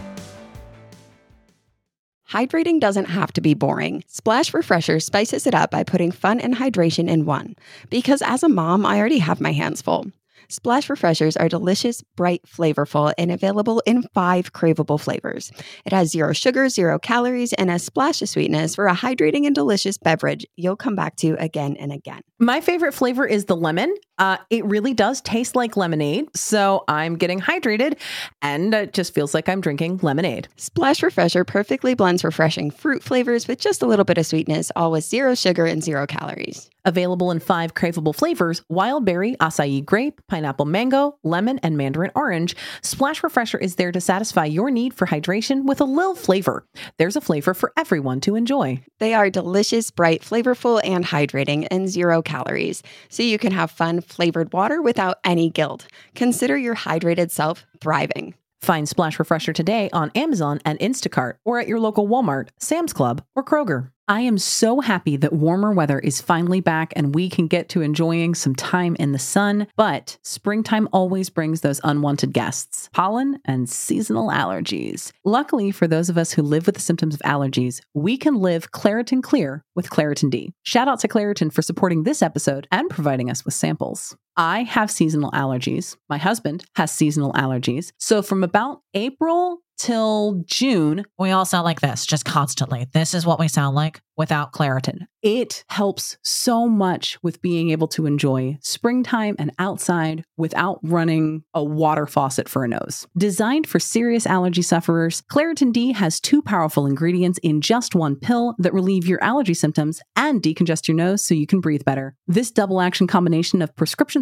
[2.34, 4.04] Hydrating doesn't have to be boring.
[4.08, 7.54] Splash Refresher spices it up by putting fun and hydration in one.
[7.92, 10.08] Because as a mom, I already have my hands full.
[10.50, 15.52] Splash Refreshers are delicious, bright, flavorful, and available in five craveable flavors.
[15.86, 19.54] It has zero sugar, zero calories, and a splash of sweetness for a hydrating and
[19.54, 22.22] delicious beverage you'll come back to again and again.
[22.44, 23.96] My favorite flavor is the lemon.
[24.18, 26.26] Uh, it really does taste like lemonade.
[26.36, 27.98] So I'm getting hydrated
[28.42, 30.50] and it just feels like I'm drinking lemonade.
[30.58, 34.92] Splash Refresher perfectly blends refreshing fruit flavors with just a little bit of sweetness, all
[34.92, 36.70] with zero sugar and zero calories.
[36.86, 42.58] Available in five craveable flavors wild berry, acai grape, pineapple mango, lemon, and mandarin orange.
[42.82, 46.66] Splash Refresher is there to satisfy your need for hydration with a little flavor.
[46.98, 48.84] There's a flavor for everyone to enjoy.
[49.00, 52.33] They are delicious, bright, flavorful, and hydrating, and zero calories.
[52.34, 55.88] Calories, so you can have fun, flavored water without any guilt.
[56.16, 58.34] Consider your hydrated self thriving.
[58.62, 63.24] Find Splash Refresher today on Amazon and Instacart or at your local Walmart, Sam's Club,
[63.36, 63.93] or Kroger.
[64.08, 67.82] I am so happy that warmer weather is finally back and we can get to
[67.82, 69.68] enjoying some time in the sun.
[69.78, 75.14] But springtime always brings those unwanted guests pollen and seasonal allergies.
[75.24, 78.72] Luckily, for those of us who live with the symptoms of allergies, we can live
[78.72, 80.54] Claritin Clear with Claritin D.
[80.64, 84.18] Shout out to Claritin for supporting this episode and providing us with samples.
[84.36, 85.96] I have seasonal allergies.
[86.10, 87.92] My husband has seasonal allergies.
[88.00, 92.88] So from about April till June, We all sound like this, just constantly.
[92.94, 95.08] This is what we sound like without Claritin.
[95.24, 101.64] it helps so much with being able to enjoy springtime and outside without running a
[101.64, 103.08] water faucet for a nose.
[103.18, 108.54] Designed for serious allergy sufferers, Claritin D has two powerful ingredients in just one pill
[108.60, 112.16] that relieve your allergy symptoms and decongest your nose so you can breathe better.
[112.28, 114.22] This double action combination of prescription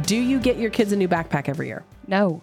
[0.00, 1.84] Do you get your kids a new backpack every year?
[2.06, 2.42] No,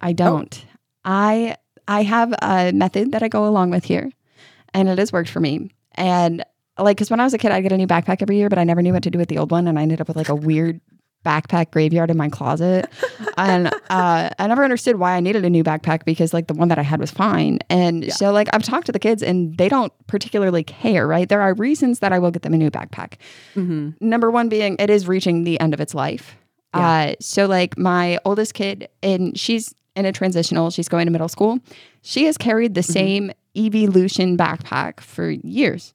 [0.00, 0.64] I don't.
[1.04, 1.56] I
[1.88, 4.10] I have a method that I go along with here,
[4.74, 5.70] and it has worked for me.
[5.94, 6.44] And
[6.78, 8.58] like, because when I was a kid, I'd get a new backpack every year, but
[8.58, 10.16] I never knew what to do with the old one, and I ended up with
[10.16, 10.80] like a weird
[11.24, 12.88] backpack graveyard in my closet.
[13.36, 16.68] and uh, I never understood why I needed a new backpack because like the one
[16.68, 17.58] that I had was fine.
[17.68, 21.28] And so like I've talked to the kids and they don't particularly care, right?
[21.28, 23.14] There are reasons that I will get them a new backpack.
[23.54, 23.90] Mm-hmm.
[24.00, 26.36] Number one being it is reaching the end of its life.
[26.72, 31.28] Uh, so like my oldest kid, and she's in a transitional, she's going to middle
[31.28, 31.58] school.
[32.02, 35.92] She has carried the same Evolution backpack for years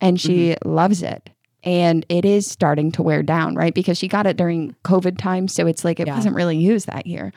[0.00, 1.30] and she loves it.
[1.62, 3.72] And it is starting to wear down, right?
[3.72, 5.46] Because she got it during COVID time.
[5.46, 6.16] So it's like it Yeah.
[6.16, 7.32] wasn't really used that year.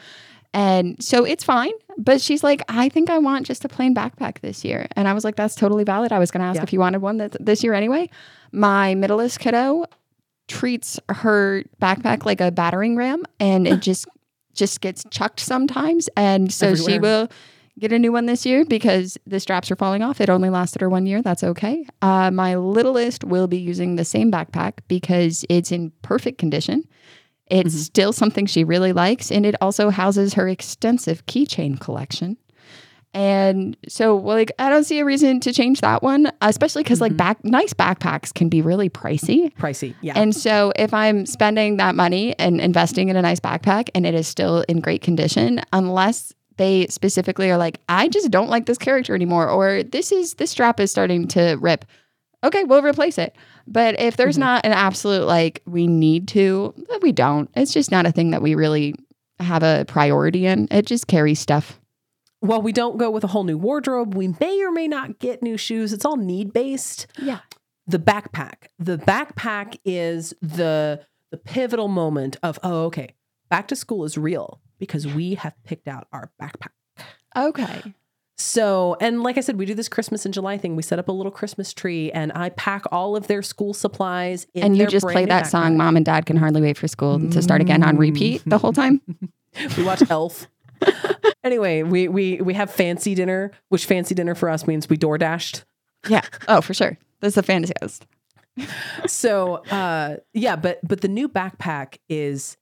[0.56, 1.74] And so it's fine.
[1.98, 4.88] But she's like, I think I want just a plain backpack this year.
[4.96, 6.12] And I was like, that's totally valid.
[6.12, 6.64] I was going to ask Yeah.
[6.64, 8.10] if you wanted one that, this year anyway.
[8.52, 9.86] My middleest kiddo
[10.48, 14.08] treats her backpack like a battering ram and it just
[14.54, 16.10] just gets chucked sometimes.
[16.16, 17.30] And so she will
[17.80, 20.22] get a new one this year because the straps are falling off.
[20.22, 21.22] It only lasted her one year.
[21.22, 21.86] That's okay.
[22.02, 26.84] Uh, my littlest will be using the same backpack because it's in perfect condition.
[27.48, 32.38] It's still something she really likes, and it also houses her extensive keychain collection.
[33.14, 37.00] And so, well, like, I don't see a reason to change that one, especially because
[37.00, 37.18] like mm-hmm.
[37.18, 39.54] back nice backpacks can be really pricey.
[39.56, 39.94] Pricey.
[40.02, 40.14] Yeah.
[40.16, 44.16] And so, if I'm spending that money and investing in a nice backpack and it
[44.16, 48.78] is still in great condition, unless they specifically are like, I just don't like this
[48.78, 51.86] character anymore, or this is this strap is starting to rip,
[52.44, 53.36] okay, we'll replace it.
[53.68, 54.42] But if there's mm-hmm.
[54.42, 57.50] not an absolute like we need to, we don't.
[57.56, 58.96] It's just not a thing that we really
[59.40, 60.68] have a priority in.
[60.72, 61.80] It just carries stuff.
[62.44, 65.42] While we don't go with a whole new wardrobe, we may or may not get
[65.42, 65.94] new shoes.
[65.94, 67.08] It's all need based.
[67.18, 67.40] Yeah.
[67.88, 68.68] The backpack.
[68.78, 73.16] The backpack is the the pivotal moment of oh okay,
[73.50, 76.74] back to school is real because we have picked out our backpack.
[77.34, 77.94] Okay.
[78.36, 80.76] So, and like I said, we do this Christmas in July thing.
[80.76, 84.48] We set up a little Christmas tree and I pack all of their school supplies
[84.54, 85.78] in and you just play that song.
[85.78, 88.74] Mom and Dad Can Hardly Wait for School to start again on repeat the whole
[88.74, 89.00] time.
[89.78, 90.48] We watch Elf.
[91.44, 95.18] anyway, we we we have fancy dinner, which fancy dinner for us means we door
[95.18, 95.64] dashed.
[96.08, 96.22] Yeah.
[96.48, 96.98] Oh, for sure.
[97.22, 98.06] That's the fantasy host.
[99.08, 102.56] So uh yeah, but but the new backpack is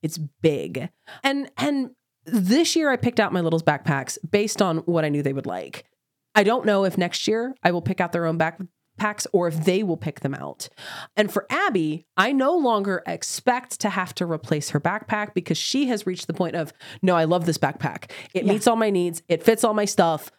[0.00, 0.88] it's big.
[1.24, 1.90] And and
[2.24, 5.46] this year I picked out my littles backpacks based on what I knew they would
[5.46, 5.84] like.
[6.36, 8.38] I don't know if next year I will pick out their own
[8.98, 10.68] backpacks or if they will pick them out.
[11.16, 15.86] And for Abby, I no longer expect to have to replace her backpack because she
[15.88, 18.10] has reached the point of, no, I love this backpack.
[18.34, 20.30] It meets all my needs, it fits all my stuff.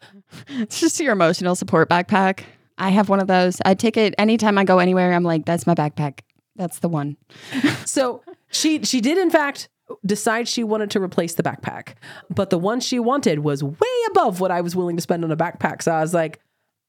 [0.48, 2.40] It's just your emotional support backpack.
[2.76, 3.60] I have one of those.
[3.64, 5.12] I take it anytime I go anywhere.
[5.12, 6.20] I'm like, that's my backpack.
[6.56, 7.16] That's the one.
[7.84, 9.68] So she she did in fact
[10.04, 11.94] decide she wanted to replace the backpack,
[12.30, 15.30] but the one she wanted was way above what I was willing to spend on
[15.30, 15.82] a backpack.
[15.82, 16.40] So I was like,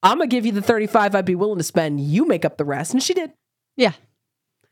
[0.05, 1.99] I'm gonna give you the 35 I'd be willing to spend.
[1.99, 3.31] You make up the rest, and she did.
[3.75, 3.93] Yeah.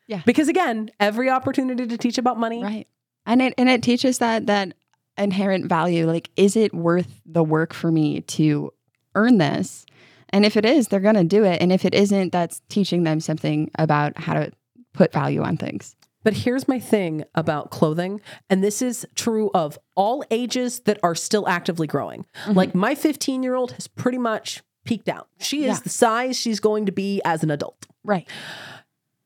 [0.07, 0.21] Yeah.
[0.25, 2.63] Because again, every opportunity to teach about money.
[2.63, 2.87] Right.
[3.25, 4.75] And it and it teaches that that
[5.17, 6.05] inherent value.
[6.05, 8.71] Like, is it worth the work for me to
[9.15, 9.87] earn this?
[10.29, 11.61] And if it is, they're gonna do it.
[11.61, 14.51] And if it isn't, that's teaching them something about how to
[14.93, 15.95] put value on things.
[16.23, 21.15] But here's my thing about clothing, and this is true of all ages that are
[21.15, 22.25] still actively growing.
[22.45, 22.53] Mm-hmm.
[22.53, 25.27] Like my 15 year old has pretty much peaked out.
[25.39, 25.83] She is Yeah.
[25.83, 27.85] the size she's going to be as an adult.
[28.03, 28.27] Right.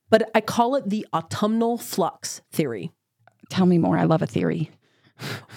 [0.10, 2.92] But I call it the autumnal flux theory.
[3.50, 3.98] Tell me more.
[3.98, 4.72] I love a theory.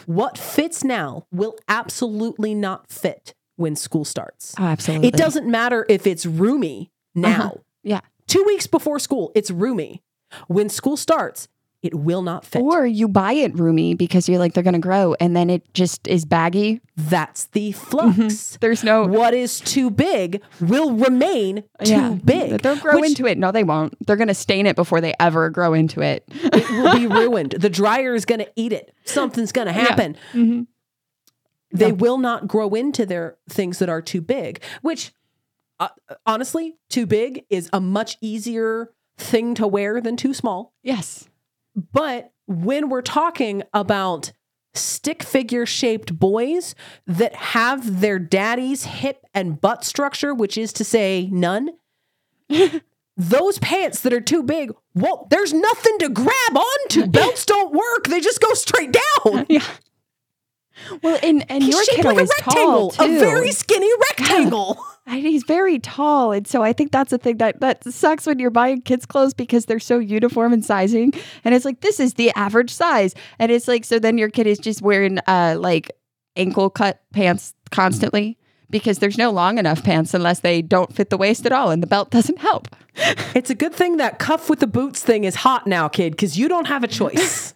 [0.07, 4.55] What fits now will absolutely not fit when school starts.
[4.59, 5.09] Oh, absolutely.
[5.09, 7.29] It doesn't matter if it's roomy now.
[7.29, 7.51] Uh-huh.
[7.83, 8.01] Yeah.
[8.27, 10.03] Two weeks before school, it's roomy.
[10.47, 11.49] When school starts,
[11.83, 12.61] it will not fit.
[12.61, 16.07] Or you buy it roomy because you're like they're gonna grow, and then it just
[16.07, 16.81] is baggy.
[16.97, 18.59] That's the flux.
[18.61, 22.17] There's no What is too big will remain too Yeah.
[22.23, 22.61] big.
[22.61, 23.39] They'll grow which into it.
[23.39, 23.95] No, they won't.
[24.07, 26.25] They're gonna stain it before they ever grow into it.
[26.29, 27.53] it will be ruined.
[27.53, 28.93] The dryer is going to eat it.
[29.07, 30.17] Something's going to happen.
[30.35, 30.67] Mhm.
[31.73, 35.13] They will not grow into their things that are too big, which
[35.79, 35.89] uh,
[36.27, 40.75] honestly, too big is a much easier thing to wear than too small.
[40.83, 41.30] Yes.
[41.75, 44.33] But when we're talking about
[44.75, 46.75] stick figure shaped boys
[47.07, 51.71] that have their daddy's hip and butt structure, which is to say, none,
[53.17, 57.07] those pants that are too big, well, there's nothing to grab onto.
[57.09, 59.47] Belts don't work, they just go straight down.
[59.49, 59.65] Yeah.
[61.03, 63.03] Well, and and He's your kiddo like a is tall too.
[63.05, 64.79] a very skinny rectangle.
[65.07, 68.39] And he's very tall, and so I think that's the thing that that sucks when
[68.39, 71.13] you're buying kids clothes because they're so uniform in sizing,
[71.43, 74.47] and it's like this is the average size, and it's like so then your kid
[74.47, 75.91] is just wearing uh like
[76.37, 81.17] ankle cut pants constantly because there's no long enough pants unless they don't fit the
[81.17, 82.69] waist at all and the belt doesn't help.
[83.35, 86.37] It's a good thing that cuff with the boots thing is hot now, kid, because
[86.39, 87.55] you don't have a choice.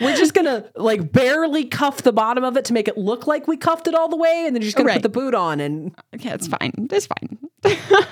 [0.00, 3.48] We're just gonna like barely cuff the bottom of it to make it look like
[3.48, 4.94] we cuffed it all the way, and then you're just gonna Right.
[4.94, 5.58] put the boot on.
[5.60, 6.72] And uh, Yeah, it's fine.
[6.90, 7.38] It's fine.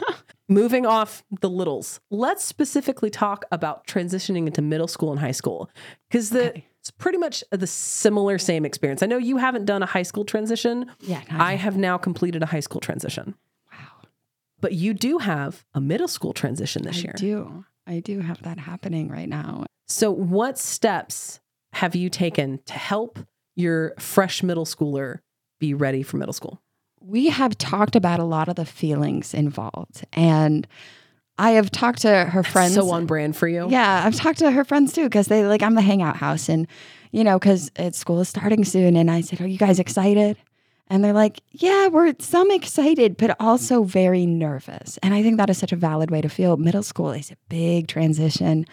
[0.48, 5.70] moving off the littles, let's specifically talk about transitioning into middle school and high school
[6.08, 6.66] because the Okay.
[6.80, 9.02] it's pretty much the similar same experience.
[9.02, 10.90] I know you haven't done a high school transition.
[11.00, 13.34] Yeah, not I have now completed a high school transition.
[13.72, 13.78] Wow.
[14.60, 17.14] But you do have a middle school transition this year.
[17.18, 17.36] I year.
[17.36, 17.64] do.
[17.86, 19.64] I do have that happening right now.
[19.88, 21.40] So, what steps
[21.72, 23.18] have you taken to help
[23.54, 25.20] your fresh middle schooler
[25.60, 26.60] be ready for middle school?
[27.00, 30.66] we have talked about a lot of the feelings involved and
[31.38, 33.68] i have talked to her friends So on brand for you.
[33.70, 36.66] yeah i've talked to her friends too because they like i'm the hangout house and
[37.12, 40.36] you know because school is starting soon and i said are you guys excited
[40.88, 45.50] and they're like yeah we're some excited but also very nervous and i think that
[45.50, 48.64] is such a valid way to feel middle school is a big transition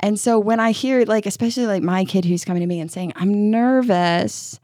[0.00, 2.90] and so when i hear like especially like my kid who's coming to me and
[2.90, 4.60] saying i'm nervous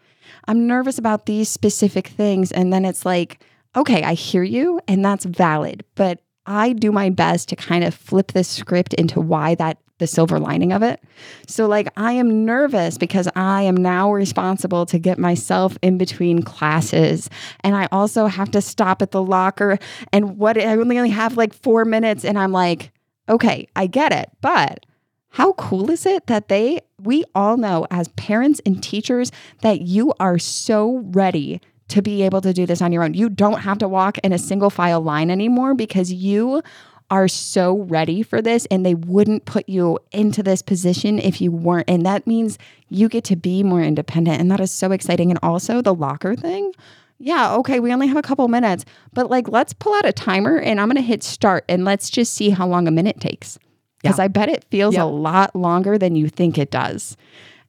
[0.46, 2.52] I'm nervous about these specific things.
[2.52, 3.42] And then it's like,
[3.74, 5.84] okay, I hear you, and that's valid.
[5.94, 10.06] But I do my best to kind of flip this script into why that the
[10.06, 11.02] silver lining of it.
[11.46, 16.42] So, like, I am nervous because I am now responsible to get myself in between
[16.42, 17.30] classes.
[17.60, 19.78] And I also have to stop at the locker.
[20.12, 22.24] And what I only have like four minutes.
[22.24, 22.92] And I'm like,
[23.28, 24.30] okay, I get it.
[24.40, 24.84] But
[25.30, 29.30] how cool is it that they, we all know as parents and teachers
[29.62, 33.14] that you are so ready to be able to do this on your own.
[33.14, 36.62] You don't have to walk in a single file line anymore because you
[37.10, 41.52] are so ready for this and they wouldn't put you into this position if you
[41.52, 41.88] weren't.
[41.88, 44.40] And that means you get to be more independent.
[44.40, 45.30] And that is so exciting.
[45.30, 46.72] And also the locker thing.
[47.18, 48.84] Yeah, okay, we only have a couple minutes,
[49.14, 52.10] but like let's pull out a timer and I'm going to hit start and let's
[52.10, 53.58] just see how long a minute takes
[54.02, 54.24] because Yeah.
[54.24, 55.02] I bet it feels Yep.
[55.04, 57.16] a lot longer than you think it does.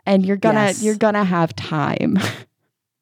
[0.05, 0.83] And you're gonna Yes.
[0.83, 2.17] you're gonna have time.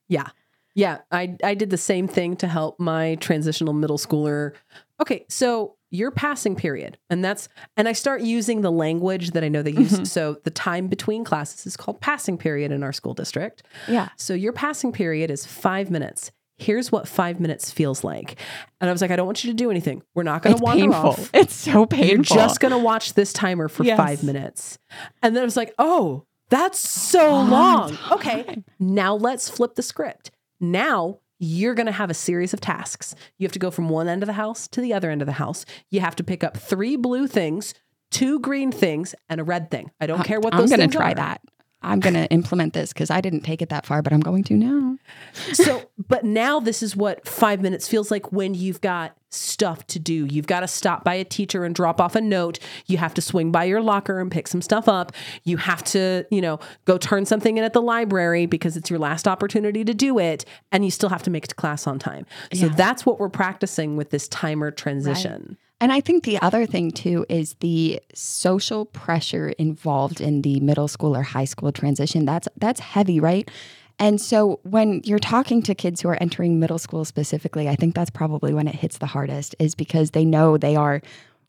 [0.08, 0.28] Yeah.
[0.76, 1.00] Yeah.
[1.12, 4.52] I, I did the same thing to help my transitional middle schooler.
[5.02, 5.26] Okay.
[5.30, 9.62] So your passing period, and that's, and I start using the language that I know
[9.62, 9.94] they use.
[10.00, 10.08] Mhm.
[10.08, 13.64] So the time between classes is called passing period in our school district.
[13.88, 14.10] yeah.
[14.18, 16.32] So your passing period is five minutes.
[16.58, 18.40] Here's what five minutes feels like.
[18.80, 20.02] And I was like, I don't want you to do anything.
[20.14, 21.10] We're not going to wander painful.
[21.10, 21.30] off.
[21.34, 22.08] It's so painful.
[22.08, 23.98] You're just going to watch this timer for Yes.
[23.98, 24.80] five minutes.
[25.22, 27.98] And then I was like, oh, that's so Long long.
[28.12, 28.64] Okay.
[28.80, 30.32] Now let's flip the script.
[30.62, 33.16] Now you're going to have a series of tasks.
[33.38, 35.26] You have to go from one end of the house to the other end of
[35.26, 35.66] the house.
[35.90, 37.74] You have to pick up three blue things,
[38.12, 39.92] two green things, and a red thing.
[40.00, 41.16] I don't care what I'm those gonna things try are.
[41.16, 41.42] that.
[41.82, 44.56] I'm gonna implement this because I didn't take it that far, but I'm going to
[44.56, 44.98] now.
[45.54, 50.00] so, but now this is what five minutes feels like when you've got stuff to
[50.00, 50.26] do.
[50.26, 52.60] You've got to stop by a teacher and drop off a note.
[52.88, 55.12] You have to swing by your locker and pick some stuff up.
[55.44, 59.00] You have to, you know, go turn something in at the library because it's your
[59.00, 60.46] last opportunity to do it.
[60.72, 62.26] And you still have to make it to class on time.
[62.54, 65.58] So that's what we're practicing with this timer transition.
[65.82, 70.88] And I think the other thing too is the social pressure involved in the middle
[70.88, 72.26] school or high school transition.
[72.26, 73.50] That's that's heavy, right?
[73.98, 77.96] And so when you're talking to kids who are entering middle school specifically, I think
[77.96, 81.02] that's probably when it hits the hardest is because they know they are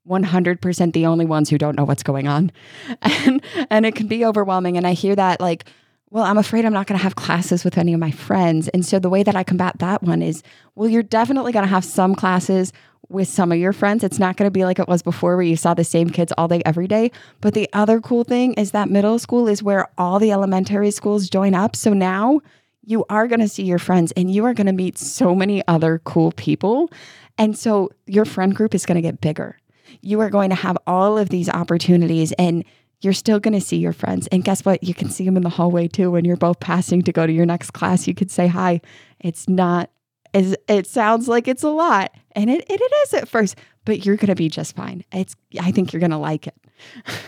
[0.09, 2.53] 100% the only ones who don't know what's going on.
[3.03, 5.65] And and it can be overwhelming and I hear that like
[6.11, 8.69] well, I'm afraid I'm not going to have classes with any of my friends.
[8.69, 10.43] And so the way that I combat that one is
[10.75, 12.73] well, you're definitely going to have some classes
[13.09, 14.05] with some of your friends.
[14.05, 16.33] It's not going to be like it was before where you saw the same kids
[16.37, 17.11] all day, every day.
[17.41, 21.29] But the other cool thing is that middle school is where all the elementary schools
[21.29, 21.77] join up.
[21.77, 22.41] So now
[22.83, 25.63] you are going to see your friends and you are going to meet so many
[25.69, 26.91] other cool people.
[27.39, 29.59] And so your friend group is going to get bigger.
[30.01, 32.65] You are going to have all of these opportunities and
[33.01, 34.27] you're still going to see your friends.
[34.29, 34.83] And guess what?
[34.83, 36.11] You can see them in the hallway too.
[36.11, 38.81] When you're both passing to go to your next class, you could say hi.
[39.21, 39.91] It's not
[40.35, 42.13] as it sounds like it's a lot.
[42.33, 45.05] And it, it, it is at first, but you're going to be just fine.
[45.13, 46.55] It's, I think you're going to like it.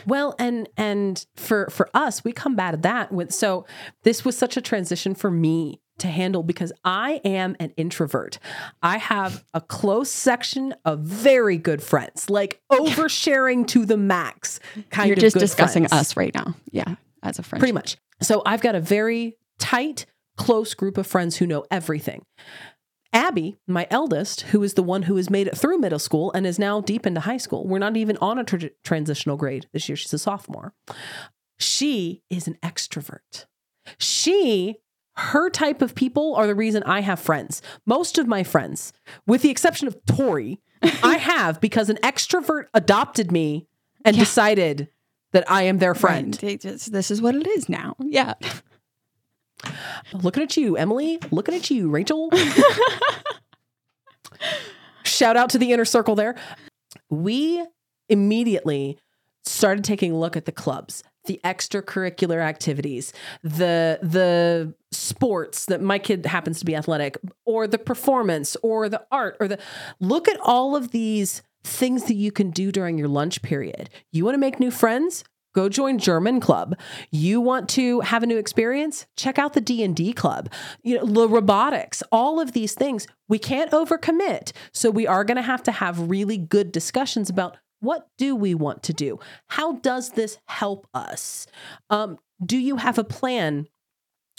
[0.07, 3.67] Well, and and for for us, we combated that with so
[4.03, 8.39] this was such a transition for me to handle because I am an introvert.
[8.83, 14.61] I have a close section of very good friends, like oversharing to the max.
[14.91, 16.09] Kind you're of just discussing friends.
[16.09, 16.55] us right now.
[16.71, 16.95] Yeah.
[17.23, 17.61] As a friend.
[17.61, 17.97] pretty much.
[18.23, 22.23] So I've got a very tight, close group of friends who know everything.
[23.13, 26.47] Abby, my eldest, who is the one who has made it through middle school and
[26.47, 27.67] is now deep into high school.
[27.67, 29.97] We're not even on a tr- transitional grade this year.
[29.97, 30.75] She's a sophomore.
[31.59, 33.47] She is an extrovert.
[33.99, 34.77] She,
[35.17, 37.63] her type of people are the reason I have friends.
[37.87, 38.93] Most of my friends,
[39.27, 40.61] with the exception of Tori,
[41.03, 43.67] I have because an extrovert adopted me
[44.05, 44.23] and Yeah.
[44.23, 44.89] decided
[45.33, 46.39] that I am their friend.
[46.43, 46.61] Right.
[46.61, 47.97] Just- this is what it is now.
[48.01, 48.35] Yeah.
[50.13, 51.19] Looking at you, Emily.
[51.31, 52.31] Looking at you, Rachel.
[55.05, 56.35] Shout out to the inner circle there.
[57.11, 57.65] We
[58.09, 58.99] immediately
[59.45, 65.99] started taking a look at the clubs, the extracurricular activities, the the sports that my
[65.99, 69.59] kid happens to be athletic, or the performance, or the art, or the
[70.01, 73.91] look at all of these things that you can do during your lunch period.
[74.13, 75.25] You want to make new friends?
[75.55, 76.79] Go join German club.
[77.11, 79.07] You want to have a new experience?
[79.17, 80.51] Check out the D&D club.
[80.83, 83.07] You know, the robotics, all of these things.
[83.29, 84.53] We can't overcommit.
[84.73, 88.55] So we are going to have to have really good discussions about what do we
[88.55, 89.19] want to do?
[89.49, 91.47] How does this help us?
[91.91, 93.69] Um, do you have a plan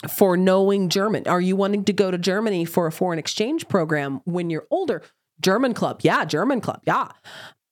[0.08, 1.26] for knowing German?
[1.26, 5.02] Are you wanting to go to Germany for a foreign exchange program when you're older?
[5.40, 6.00] German club.
[6.02, 6.82] Yeah, German club.
[6.86, 7.08] Yeah.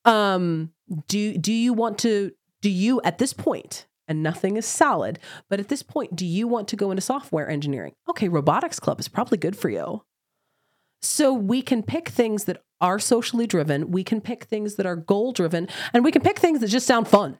[0.05, 0.72] Um,
[1.07, 5.61] do do you want to do you at this point and nothing is solid, but
[5.61, 7.92] at this point do you want to go into software engineering?
[8.09, 10.02] Okay, robotics club is probably good for you.
[11.00, 14.96] So we can pick things that are socially driven, we can pick things that are
[14.96, 17.38] goal driven, and we can pick things that just sound fun.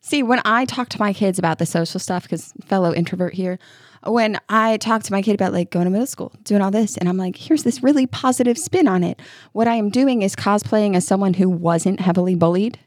[0.00, 3.58] See, when I talk to my kids about the social stuff, because fellow introvert here,
[4.04, 6.96] when I talk to my kid about like going to middle school, doing all this,
[6.96, 9.20] and I'm like, here's this really positive spin on it.
[9.52, 12.78] What I am doing is cosplaying as someone who wasn't heavily bullied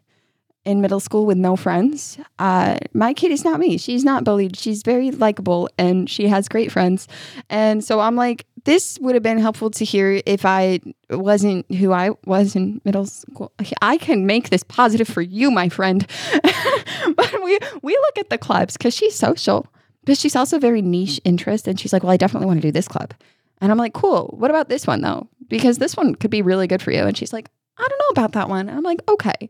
[0.67, 2.17] in middle school with no friends.
[2.39, 3.77] Uh, my kid is not me.
[3.77, 4.57] She's not bullied.
[4.57, 7.07] She's very likable and she has great friends.
[7.49, 11.93] And so I'm like, this would have been helpful to hear if I wasn't who
[11.93, 13.53] I was in middle school.
[13.81, 16.05] I can make this positive for you, my friend.
[17.15, 19.67] but we we look at the clubs because she's social,
[20.05, 21.65] but she's also very niche interest.
[21.65, 23.13] And she's like, well, I definitely want to do this club.
[23.61, 24.35] And I'm like, cool.
[24.37, 25.29] What about this one though?
[25.47, 27.03] Because this one could be really good for you.
[27.03, 28.67] And she's like, I don't know about that one.
[28.67, 29.49] And I'm like, okay.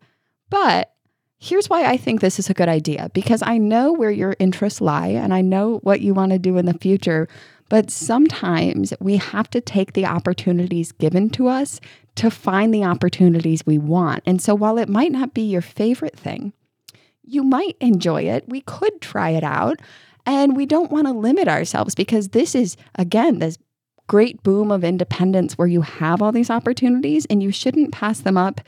[0.49, 0.93] But
[1.39, 4.81] here's why I think this is a good idea because I know where your interests
[4.81, 7.27] lie and I know what you want to do in the future.
[7.69, 11.79] But sometimes we have to take the opportunities given to us
[12.15, 14.23] to find the opportunities we want.
[14.25, 16.53] And so while it might not be your favorite thing,
[17.23, 18.47] you might enjoy it.
[18.47, 19.79] We could try it out.
[20.25, 23.57] And we don't want to limit ourselves because this is, again, this
[24.07, 28.37] great boom of independence where you have all these opportunities and you shouldn't pass them
[28.37, 28.61] up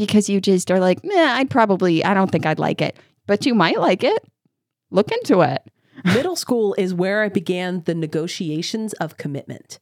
[0.00, 2.96] because you just are like, meh, I'd probably, I don't think I'd like it,
[3.26, 4.24] but you might like it.
[4.90, 5.62] Look into it.
[6.04, 9.78] Middle school is where I began the negotiations of commitment.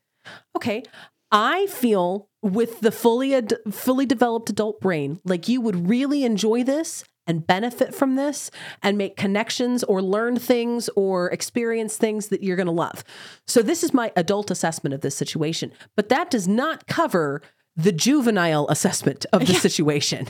[0.56, 0.82] Okay,
[1.30, 6.64] I feel with the fully ad- fully developed adult brain, like you would really enjoy
[6.64, 8.50] this and benefit from this
[8.82, 13.04] and make connections or learn things or experience things that you're going to love.
[13.46, 17.40] So this is my adult assessment of this situation, but that does not cover
[17.78, 20.26] the juvenile assessment of the situation.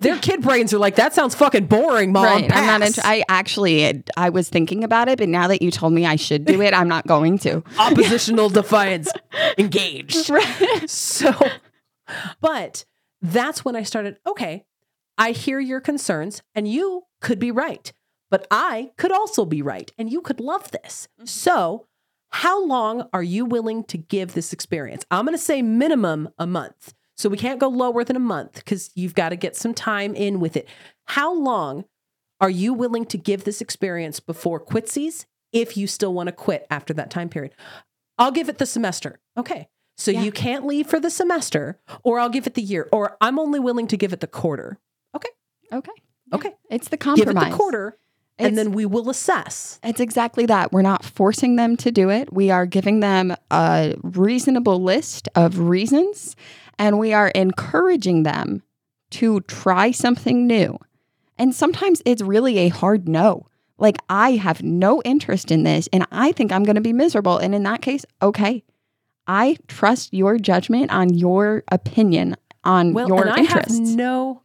[0.00, 2.24] Their kid brains are like, that sounds fucking boring, mom.
[2.24, 2.52] right.
[2.52, 2.80] I'm not.
[2.82, 6.04] pass." Int- I actually, I was thinking about it, but now that you told me
[6.04, 7.64] I should do it, I'm not going to.
[7.78, 9.10] oppositional defiance
[9.58, 10.30] engaged.
[10.86, 11.32] So,
[12.42, 12.84] but
[13.22, 14.64] that's when I started, okay,
[15.16, 17.90] I hear your concerns and you could be right,
[18.30, 21.08] but I could also be right and you could love this.
[21.18, 21.26] Mm-hmm.
[21.26, 21.86] So,
[22.32, 25.04] how long are you willing to give this experience?
[25.10, 26.94] I'm going to say minimum a month.
[27.16, 30.14] So we can't go lower than a month because you've got to get some time
[30.14, 30.66] in with it.
[31.04, 31.84] How long
[32.40, 36.66] are you willing to give this experience before quitsies if you still want to quit
[36.70, 37.54] after that time period?
[38.18, 39.20] I'll give it the semester.
[39.36, 39.68] Okay.
[39.98, 40.22] So Yeah.
[40.22, 43.60] you can't leave for the semester, or I'll give it the year, or I'm only
[43.60, 44.78] willing to give it the quarter.
[45.14, 45.28] Okay.
[45.70, 45.92] Okay.
[46.32, 46.54] Okay.
[46.70, 47.50] It's the Give it compromise.
[47.52, 47.98] the quarter,
[48.38, 49.78] and It's- then we will assess.
[49.82, 50.72] It's exactly that.
[50.72, 52.32] We're not forcing them to do it.
[52.32, 56.34] We are giving them a reasonable list of reasons
[56.78, 58.62] and we are encouraging them
[59.10, 60.78] to try something new.
[61.38, 63.46] And sometimes it's really a hard no.
[63.78, 67.36] Like, I have no interest in this and I think I'm going to be miserable.
[67.38, 68.62] And in that case, okay,
[69.26, 73.78] I trust your judgment on your opinion on Well, your and I interests.
[73.78, 74.42] have no,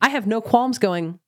[0.00, 1.18] I have no qualms going.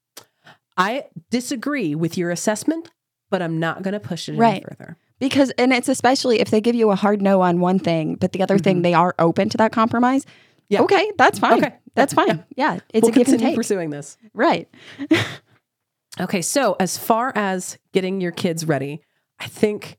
[0.77, 2.91] I disagree with your assessment,
[3.31, 4.65] but I'm not going to push it any Right.
[4.69, 4.97] further.
[5.21, 8.33] Because, and it's especially if they give you a hard no on one thing, but
[8.33, 10.25] the other thing they are open to that compromise.
[10.25, 10.31] Mm-hmm.
[10.71, 10.81] Yeah.
[10.83, 11.59] Okay, that's fine.
[11.65, 11.75] Okay.
[11.95, 12.45] That's fine.
[12.57, 13.55] Yeah, it's we'll a give and take.
[13.57, 14.17] pursuing this.
[14.33, 14.69] right.
[16.21, 19.03] Okay, so as far as getting your kids ready,
[19.41, 19.99] I think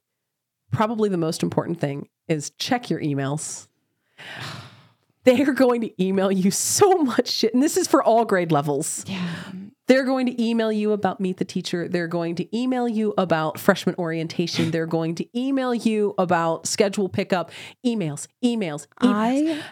[0.72, 3.68] probably the most important thing is check your emails.
[5.26, 8.52] They are going to email you so much shit, and this is for all grade
[8.52, 9.04] levels.
[9.08, 9.28] Yeah.
[9.88, 11.88] They're going to email you about Meet the Teacher.
[11.88, 14.72] They're going to email you about freshman orientation.
[14.72, 17.52] They're going to email you about schedule pickup.
[17.86, 19.60] Emails, emails, emails.
[19.60, 19.64] I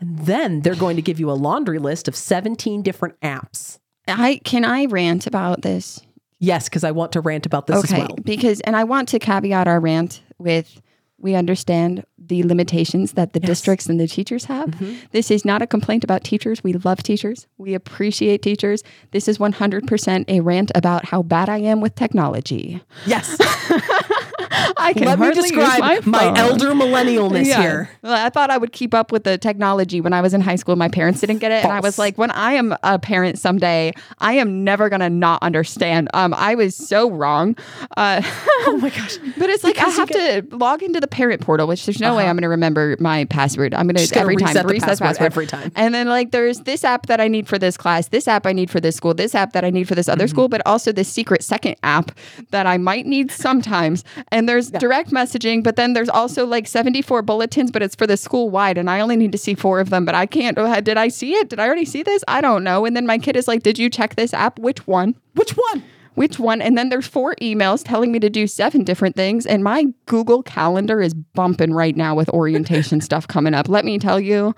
[0.00, 3.78] and then they're going to give you a laundry list of 17 different apps.
[4.08, 6.00] I can I rant about this?
[6.38, 8.16] Yes, because I want to rant about this okay, as well.
[8.24, 10.82] because and I want to caveat our rant with
[11.22, 13.48] we understand the limitations that the Yes.
[13.48, 14.70] districts and the teachers have.
[14.72, 14.96] Mhm.
[15.12, 16.62] This is not a complaint about teachers.
[16.64, 17.46] We love teachers.
[17.58, 18.82] We appreciate teachers.
[19.12, 22.80] This is 100% a rant about how bad I am with technology.
[23.06, 23.36] Yes.
[24.76, 26.36] I can Let me describe my, phone.
[26.36, 27.60] elder millennialness Yeah.
[27.60, 27.90] here.
[28.02, 30.56] Well, I thought I would keep up with the technology when I was in high
[30.56, 30.76] school.
[30.76, 33.92] My parents didn't get it, and I was like, when I am a parent someday,
[34.18, 36.08] I am never gonna not understand.
[36.14, 37.56] Um, I was so wrong.
[37.96, 38.22] Uh,
[38.64, 39.18] Oh my gosh.
[39.38, 42.00] but it's like I Because you have to log into the parent portal, which there's
[42.00, 42.30] no way Uh-huh.
[42.30, 43.74] I'm gonna remember my password.
[43.74, 45.72] I'm gonna Just every time reset the reset password password every time.
[45.74, 48.52] and then like there's this app that I need for this class, this app I
[48.52, 50.12] need for this school, this app that I need for this Mm-hmm.
[50.20, 52.10] other school, but also this secret second app
[52.50, 54.04] that I might need sometimes.
[54.32, 58.16] And there's direct messaging, but then there's also like 74 bulletins, but it's for the
[58.16, 60.04] school wide, and I only need to see four of them.
[60.06, 60.56] But I can't.
[60.56, 61.50] uh, Did I see it?
[61.50, 62.24] Did I already see this?
[62.26, 62.86] I don't know.
[62.86, 64.58] And then my kid is like, "Did you check this app?
[64.58, 65.84] Which one?" Which one?
[66.14, 69.64] which one and then there's four emails telling me to do seven different things and
[69.64, 74.20] my google calendar is bumping right now with orientation stuff coming up let me tell
[74.20, 74.54] you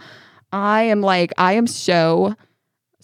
[0.52, 2.34] i am like i am so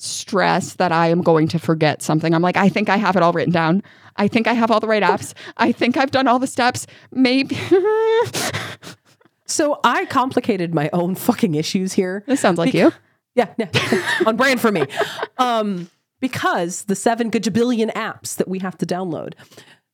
[0.00, 3.22] stressed that i am going to forget something i'm like i think i have it
[3.22, 3.82] all written down
[4.16, 6.86] i think i have all the right apps i think i've done all the steps
[7.12, 7.58] maybe
[9.50, 12.22] So I complicated my own fucking issues here.
[12.26, 12.92] this sounds like you
[13.34, 13.68] Yeah, yeah.
[14.26, 14.84] on brand for me.
[15.38, 15.90] Um,
[16.20, 19.34] because the seven gajabillion apps that we have to download.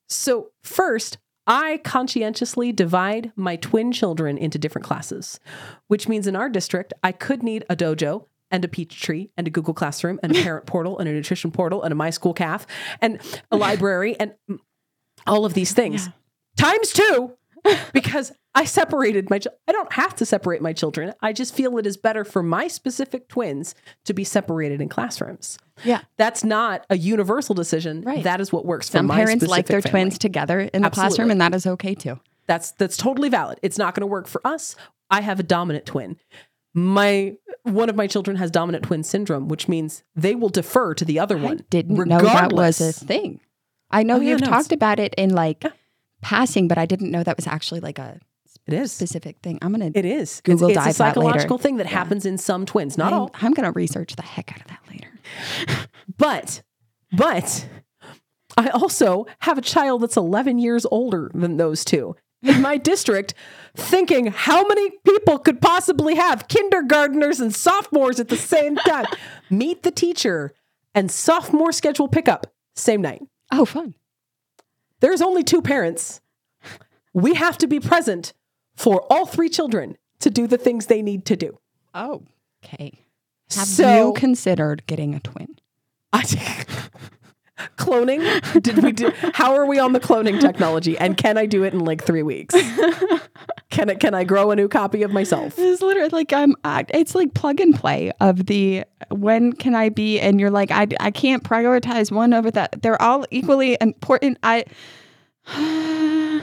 [0.09, 5.39] So first, I conscientiously divide my twin children into different classes,
[5.87, 9.47] which means in our district, I could need a dojo and a peach tree and
[9.47, 12.35] a Google Classroom and a parent portal and a nutrition portal and a My School
[12.35, 12.67] Calf
[13.01, 13.21] and
[13.51, 14.35] a library and
[15.27, 16.09] all of these things
[16.57, 17.37] times two
[17.93, 19.41] because I separated my.
[19.69, 21.13] I don't have to separate my children.
[21.21, 23.75] I just feel it is better for my specific twins
[24.05, 25.59] to be separated in classrooms.
[25.85, 26.03] Yeah.
[26.17, 28.03] That's not a universal decision.
[28.03, 28.25] Right.
[28.25, 29.91] That is what works for some my parents like their family.
[29.91, 31.17] twins together in the Absolutely.
[31.17, 33.59] classroom and that is okay too That's that's totally valid.
[33.63, 34.75] It's not going to work for us.
[35.11, 36.17] I have a dominant twin.
[36.77, 41.05] My one of my children has dominant twin syndrome, which means they will defer to
[41.05, 41.65] the other I one.
[41.71, 43.41] didn't know that was a thing.
[43.91, 45.71] I know Oh, you've no, it's- talked about it in like Yeah.
[46.21, 48.21] passing, but I didn't know that was actually like a
[48.67, 48.93] It is.
[48.93, 49.59] specific thing.
[49.63, 50.41] I'm gonna It is.
[50.45, 51.21] Google it's, it's a dive that later.
[51.31, 51.93] psychological thing that Yeah.
[51.95, 53.31] happens in some twins, not I'm, all.
[53.41, 55.09] I'm gonna research the heck out of that later.
[56.19, 56.63] But,
[57.13, 57.67] but
[58.57, 63.35] I also have a child that's 11 years older than those two in my district,
[63.75, 69.07] thinking how many people could possibly have kindergarteners and sophomores at the same time.
[69.51, 70.53] Meet the teacher
[70.95, 73.23] and sophomore schedule pickup same night.
[73.53, 73.95] Oh, fun.
[75.01, 76.21] There's only two parents.
[77.13, 78.33] We have to be present
[78.77, 81.59] for all three children to do the things they need to do.
[81.95, 82.23] Oh,
[82.65, 82.93] okay.
[83.55, 85.59] Have so you considered getting a twin?
[86.13, 86.23] I,
[87.77, 88.63] cloning?
[88.63, 89.13] Did we do?
[89.35, 90.97] How are we on the cloning technology?
[90.99, 92.55] And can I do it in like three weeks?
[93.71, 95.55] Can I can I grow a new copy of myself?
[95.59, 96.55] It's literally like I'm.
[96.65, 100.87] It's like plug and play of the when can I be, and you're like I
[101.01, 102.81] I can't prioritize one over that.
[102.83, 104.39] They're all equally important.
[104.43, 104.65] I.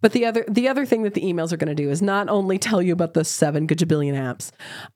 [0.00, 2.28] But the other the other thing that the emails are going to do is not
[2.28, 4.52] only tell you about the seven gajabillion apps.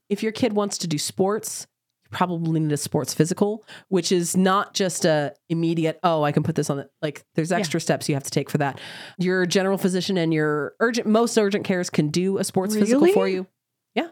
[0.09, 1.67] If your kid wants to do sports,
[2.13, 5.99] probably need a sports physical, which is not just a immediate.
[6.03, 6.77] Oh, I can put this on.
[6.77, 8.79] The, like, there's extra steps you have to take for that.
[9.17, 13.27] Your general physician and your urgent most urgent cares can do a sports physical for
[13.27, 13.47] you.
[13.95, 14.09] Yeah,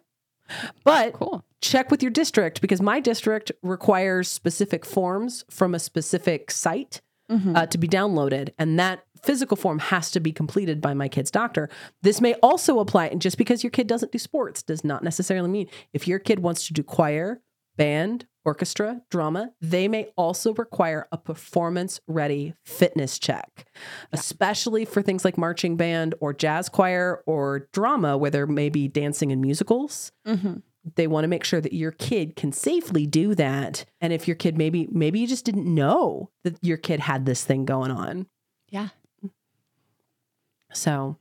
[0.83, 1.45] but Cool.
[1.61, 7.55] check with your district because my district requires specific forms from a specific site Mhm.
[7.55, 11.31] uh, to be downloaded, and that physical form has to be completed by my kid's
[11.31, 11.69] doctor.
[12.01, 15.47] This may also apply, and just because your kid doesn't do sports does not necessarily
[15.47, 17.39] mean if your kid wants to do choir,
[17.81, 23.65] band, orchestra, drama, they may also require a performance ready fitness check,
[24.11, 28.87] especially for things like marching band or jazz choir or drama, where there may be
[28.87, 30.11] dancing and musicals.
[30.27, 30.61] Mhm.
[30.95, 33.85] they want to make sure that your kid can safely do that.
[34.01, 37.43] And if your kid maybe maybe you just didn't know that your kid had this
[37.45, 38.25] thing going on.
[38.69, 38.87] Yeah.
[40.73, 41.17] so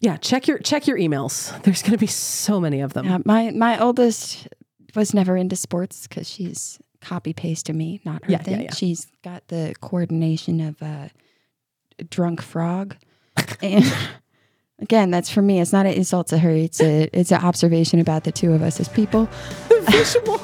[0.00, 1.62] yeah check your check your emails.
[1.64, 3.04] There's going to be so many of them.
[3.04, 4.48] Yeah, my my oldest
[4.96, 8.62] was never into sports because she's copy paste to me, not her Yeah, yeah, thing.
[8.62, 8.74] yeah.
[8.74, 11.10] She's got the coordination of a
[12.10, 12.96] drunk frog,
[13.62, 13.84] and
[14.78, 15.60] again, that's for me.
[15.60, 16.50] It's not an insult to her.
[16.50, 19.28] It's a it's an observation about the two of us as people.
[19.90, 20.40] visual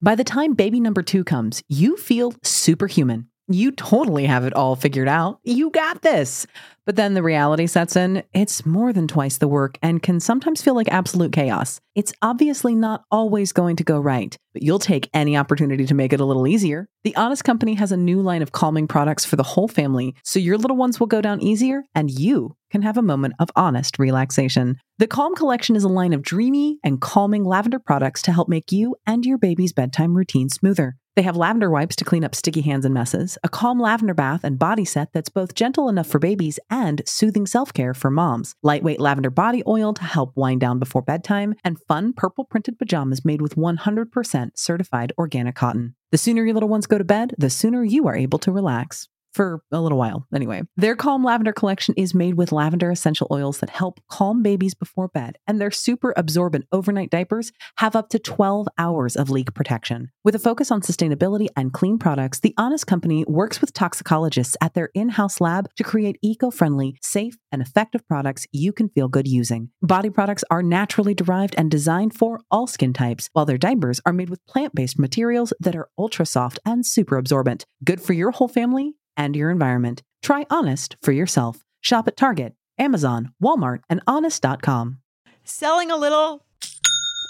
[0.00, 3.28] By the time baby number two comes, you feel superhuman.
[3.52, 5.38] You totally have it all figured out.
[5.44, 6.46] You got this.
[6.84, 8.24] But then the reality sets in.
[8.32, 11.80] It's more than twice the work and can sometimes feel like absolute chaos.
[11.94, 16.12] It's obviously not always going to go right, but you'll take any opportunity to make
[16.12, 16.88] it a little easier.
[17.04, 20.40] The Honest Company has a new line of calming products for the whole family, so
[20.40, 23.98] your little ones will go down easier and you can have a moment of honest
[23.98, 24.78] relaxation.
[25.02, 28.70] The Calm Collection is a line of dreamy and calming lavender products to help make
[28.70, 30.96] you and your baby's bedtime routine smoother.
[31.16, 34.44] They have lavender wipes to clean up sticky hands and messes, a calm lavender bath
[34.44, 38.54] and body set that's both gentle enough for babies and soothing self care for moms,
[38.62, 43.24] lightweight lavender body oil to help wind down before bedtime, and fun purple printed pajamas
[43.24, 45.96] made with 100% certified organic cotton.
[46.12, 49.08] The sooner your little ones go to bed, the sooner you are able to relax
[49.32, 50.62] for a little while anyway.
[50.76, 55.08] Their Calm Lavender collection is made with lavender essential oils that help calm babies before
[55.08, 60.10] bed, and their super absorbent overnight diapers have up to 12 hours of leak protection.
[60.24, 64.74] With a focus on sustainability and clean products, the Honest Company works with toxicologists at
[64.74, 69.08] their in house lab to create eco friendly, safe, and effective products you can feel
[69.08, 69.70] good using.
[69.82, 74.12] Body products are naturally derived and designed for all skin types, while their diapers are
[74.12, 77.64] made with plant based materials that are ultra soft and super absorbent.
[77.84, 80.02] Good for your whole family and your environment.
[80.22, 81.64] Try Honest for yourself.
[81.80, 84.98] Shop at Target, Amazon, Walmart, and Honest.com.
[85.44, 86.44] Selling a little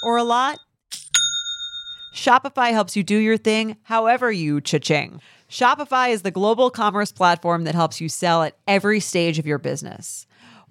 [0.05, 0.59] or a lot?
[2.15, 5.21] Shopify helps you do your thing however you cha-ching.
[5.49, 9.59] Shopify is the global commerce platform that helps you sell at every stage of your
[9.59, 10.27] business.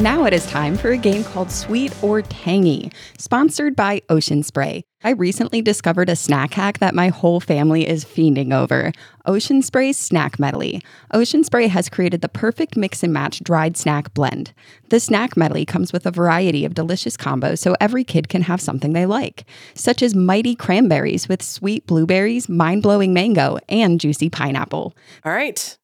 [0.00, 4.84] Now it is time for a game called Sweet or Tangy, sponsored by Ocean Spray.
[5.02, 8.92] I recently discovered a snack hack that my whole family is fiending over
[9.24, 10.82] Ocean Spray's Snack Medley.
[11.14, 14.52] Ocean Spray has created the perfect mix and match dried snack blend.
[14.90, 18.60] The Snack Medley comes with a variety of delicious combos so every kid can have
[18.60, 24.28] something they like, such as mighty cranberries with sweet blueberries, mind blowing mango, and juicy
[24.28, 24.94] pineapple.
[25.24, 25.78] All right.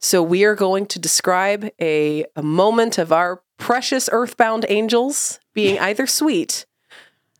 [0.00, 5.78] So we are going to describe a, a moment of our precious earthbound angels being
[5.80, 6.66] either sweet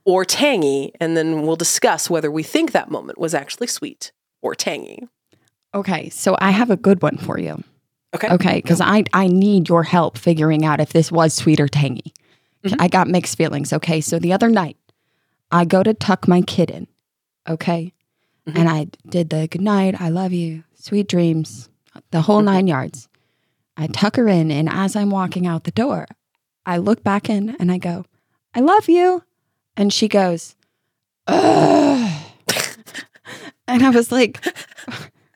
[0.05, 4.55] or tangy, and then we'll discuss whether we think that moment was actually sweet or
[4.55, 5.09] tangy.
[5.75, 7.63] Okay, so I have a good one for you.
[8.15, 8.29] Okay.
[8.29, 12.13] Okay, because I I need your help figuring out if this was sweet or tangy.
[12.65, 12.81] Mm-hmm.
[12.81, 13.73] I got mixed feelings.
[13.73, 14.77] Okay, so the other night,
[15.51, 16.87] I go to tuck my kid in.
[17.49, 17.93] Okay,
[18.47, 18.57] mm-hmm.
[18.57, 21.69] and I did the good night, I love you, sweet dreams,
[22.11, 23.09] the whole nine yards.
[23.77, 26.07] I tuck her in, and as I'm walking out the door,
[26.65, 28.05] I look back in and I go,
[28.55, 29.23] I love you,
[29.77, 30.55] and she goes,
[31.27, 32.23] Ugh.
[33.67, 34.45] and I was like,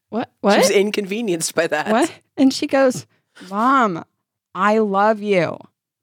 [0.09, 0.31] what?
[0.41, 0.55] What?
[0.55, 1.91] She was inconvenienced by that.
[1.91, 2.13] What?
[2.37, 3.07] And she goes,
[3.51, 4.05] Mom,
[4.55, 5.59] I love you,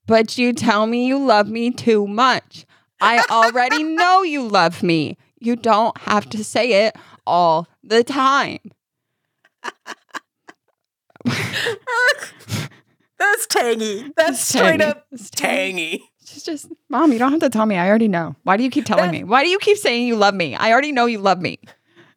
[0.05, 2.65] but you tell me you love me too much.
[3.01, 5.17] I already know you love me.
[5.39, 6.95] You don't have to say it
[7.25, 8.59] all the time.
[13.17, 14.11] That's tangy.
[14.17, 14.83] That's straight tangy.
[14.83, 15.89] up It's tangy.
[15.97, 16.09] tangy.
[16.25, 17.77] She's just, Mom, you don't have to tell me.
[17.77, 18.35] I already know.
[18.43, 19.23] Why do you keep telling That- me?
[19.23, 20.55] Why do you keep saying you love me?
[20.55, 21.59] I already know you love me.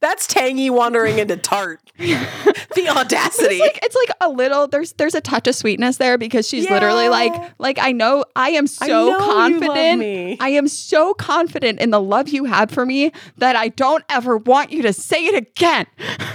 [0.01, 1.81] That's tangy wandering into tart.
[1.99, 3.57] the audacity.
[3.57, 6.71] It's like it's like a little there's there's a touch of sweetness there because she's
[6.71, 9.99] literally like like I know I am so love confident.
[9.99, 10.37] me.
[10.41, 14.37] I am so confident in the love you have for me that I don't ever
[14.37, 15.87] want you to say it again.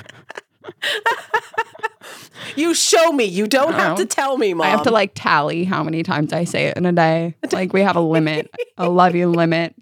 [2.56, 3.26] you show me.
[3.26, 4.68] You don't have to tell me, mom.
[4.68, 7.36] I have to like tally how many times I say it in a day.
[7.52, 9.76] Like we have a limit, a love you limit.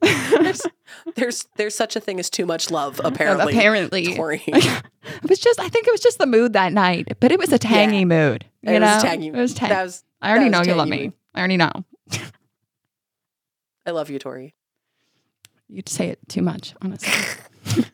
[0.00, 0.62] there's,
[1.14, 3.52] there's there's such a thing as too much love, apparently.
[3.54, 4.14] Apparently.
[4.16, 4.42] Tori.
[4.46, 4.82] it
[5.28, 7.58] was just I think it was just the mood that night, but it was a
[7.58, 8.04] tangy Yeah.
[8.04, 8.44] mood.
[8.62, 8.94] You It know?
[8.94, 9.28] was tangy.
[9.28, 9.74] It was tangy.
[9.74, 11.04] That was I already know you love me.
[11.04, 11.12] mood.
[11.34, 11.70] I already know.
[13.86, 14.54] I love you, Tori.
[15.68, 17.12] You say it too much, honestly.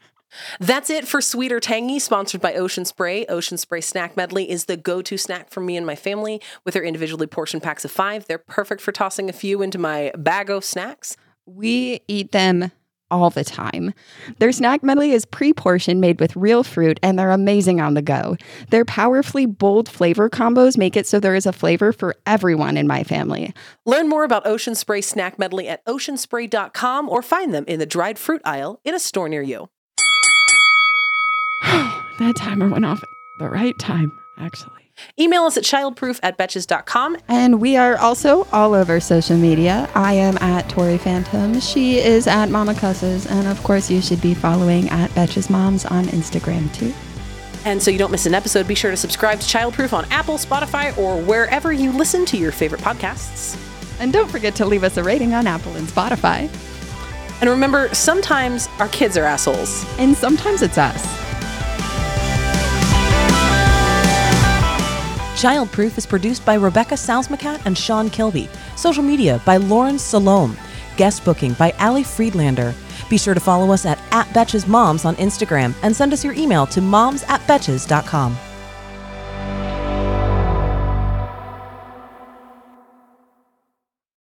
[0.61, 3.27] That's it for Sweet or Tangy, sponsored by Ocean Spray.
[3.27, 6.41] Ocean Spray Snack Medley is the go to snack for me and my family.
[6.65, 10.13] With their individually portioned packs of five, they're perfect for tossing a few into my
[10.17, 11.17] bag of snacks.
[11.47, 12.73] we eat them
[13.11, 13.95] all the time.
[14.39, 18.37] Their snack medley is pre-portioned made with real fruit and they're amazing on the go.
[18.71, 22.87] Their powerfully bold flavor combos make it so there is a flavor for everyone in
[22.87, 23.55] my family.
[23.85, 28.19] Learn more about Ocean Spray Snack Medley at oceanspray.com or find them in the dried
[28.19, 29.69] fruit aisle in a store near you.
[32.19, 34.73] that timer went off at the right time, actually.
[35.19, 37.19] Email us at childproof at betches.com.
[37.29, 39.89] And we are also all over social media.
[39.95, 41.61] I am at Tori Phantom.
[41.61, 43.27] She is at Mama Cusses.
[43.31, 46.93] And of course, you should be following at Betches Moms on Instagram too.
[47.65, 50.37] And so you don't miss an episode, be sure to subscribe to Childproof on Apple,
[50.37, 53.61] Spotify, or wherever you listen to your favorite podcasts.
[53.99, 56.49] And don't forget to leave us a rating on Apple and Spotify.
[57.41, 59.85] And remember, sometimes our kids are assholes.
[59.99, 61.26] And sometimes it's us.
[65.37, 68.49] Childproof is produced by Rebecca Salzmacat and Sean Kilby.
[68.75, 70.57] Social media by Lauren Salome.
[70.97, 72.75] Guest booking by Ali Friedlander.
[73.11, 76.33] Be sure to follow us at, at Betches Moms on Instagram and send us your
[76.33, 78.35] email to moms at betches.com.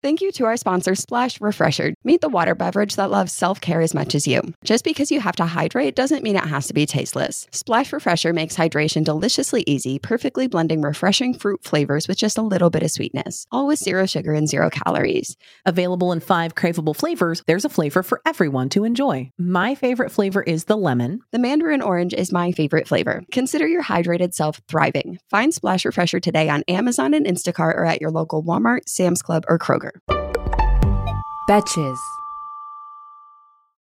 [0.04, 1.94] Thank you to our sponsor, Splash Refresher.
[2.04, 4.42] Meet the water beverage that loves self care as much as you.
[4.62, 7.46] Just because you have to hydrate doesn't mean it has to be tasteless.
[7.52, 12.68] Splash Refresher makes hydration deliciously easy, perfectly blending refreshing fruit flavors with just a little
[12.68, 15.38] bit of sweetness, all with zero sugar and zero calories.
[15.64, 19.30] Available in five craveable flavors, there's a flavor for everyone to enjoy.
[19.38, 21.20] My favorite flavor is the lemon.
[21.32, 23.22] The mandarin orange is my favorite flavor.
[23.32, 25.18] Consider your hydrated self thriving.
[25.30, 29.46] Find Splash Refresher today on Amazon and Instacart or at your local Walmart, Sam's Club,
[29.48, 29.93] or Kroger.
[31.46, 31.98] Betches.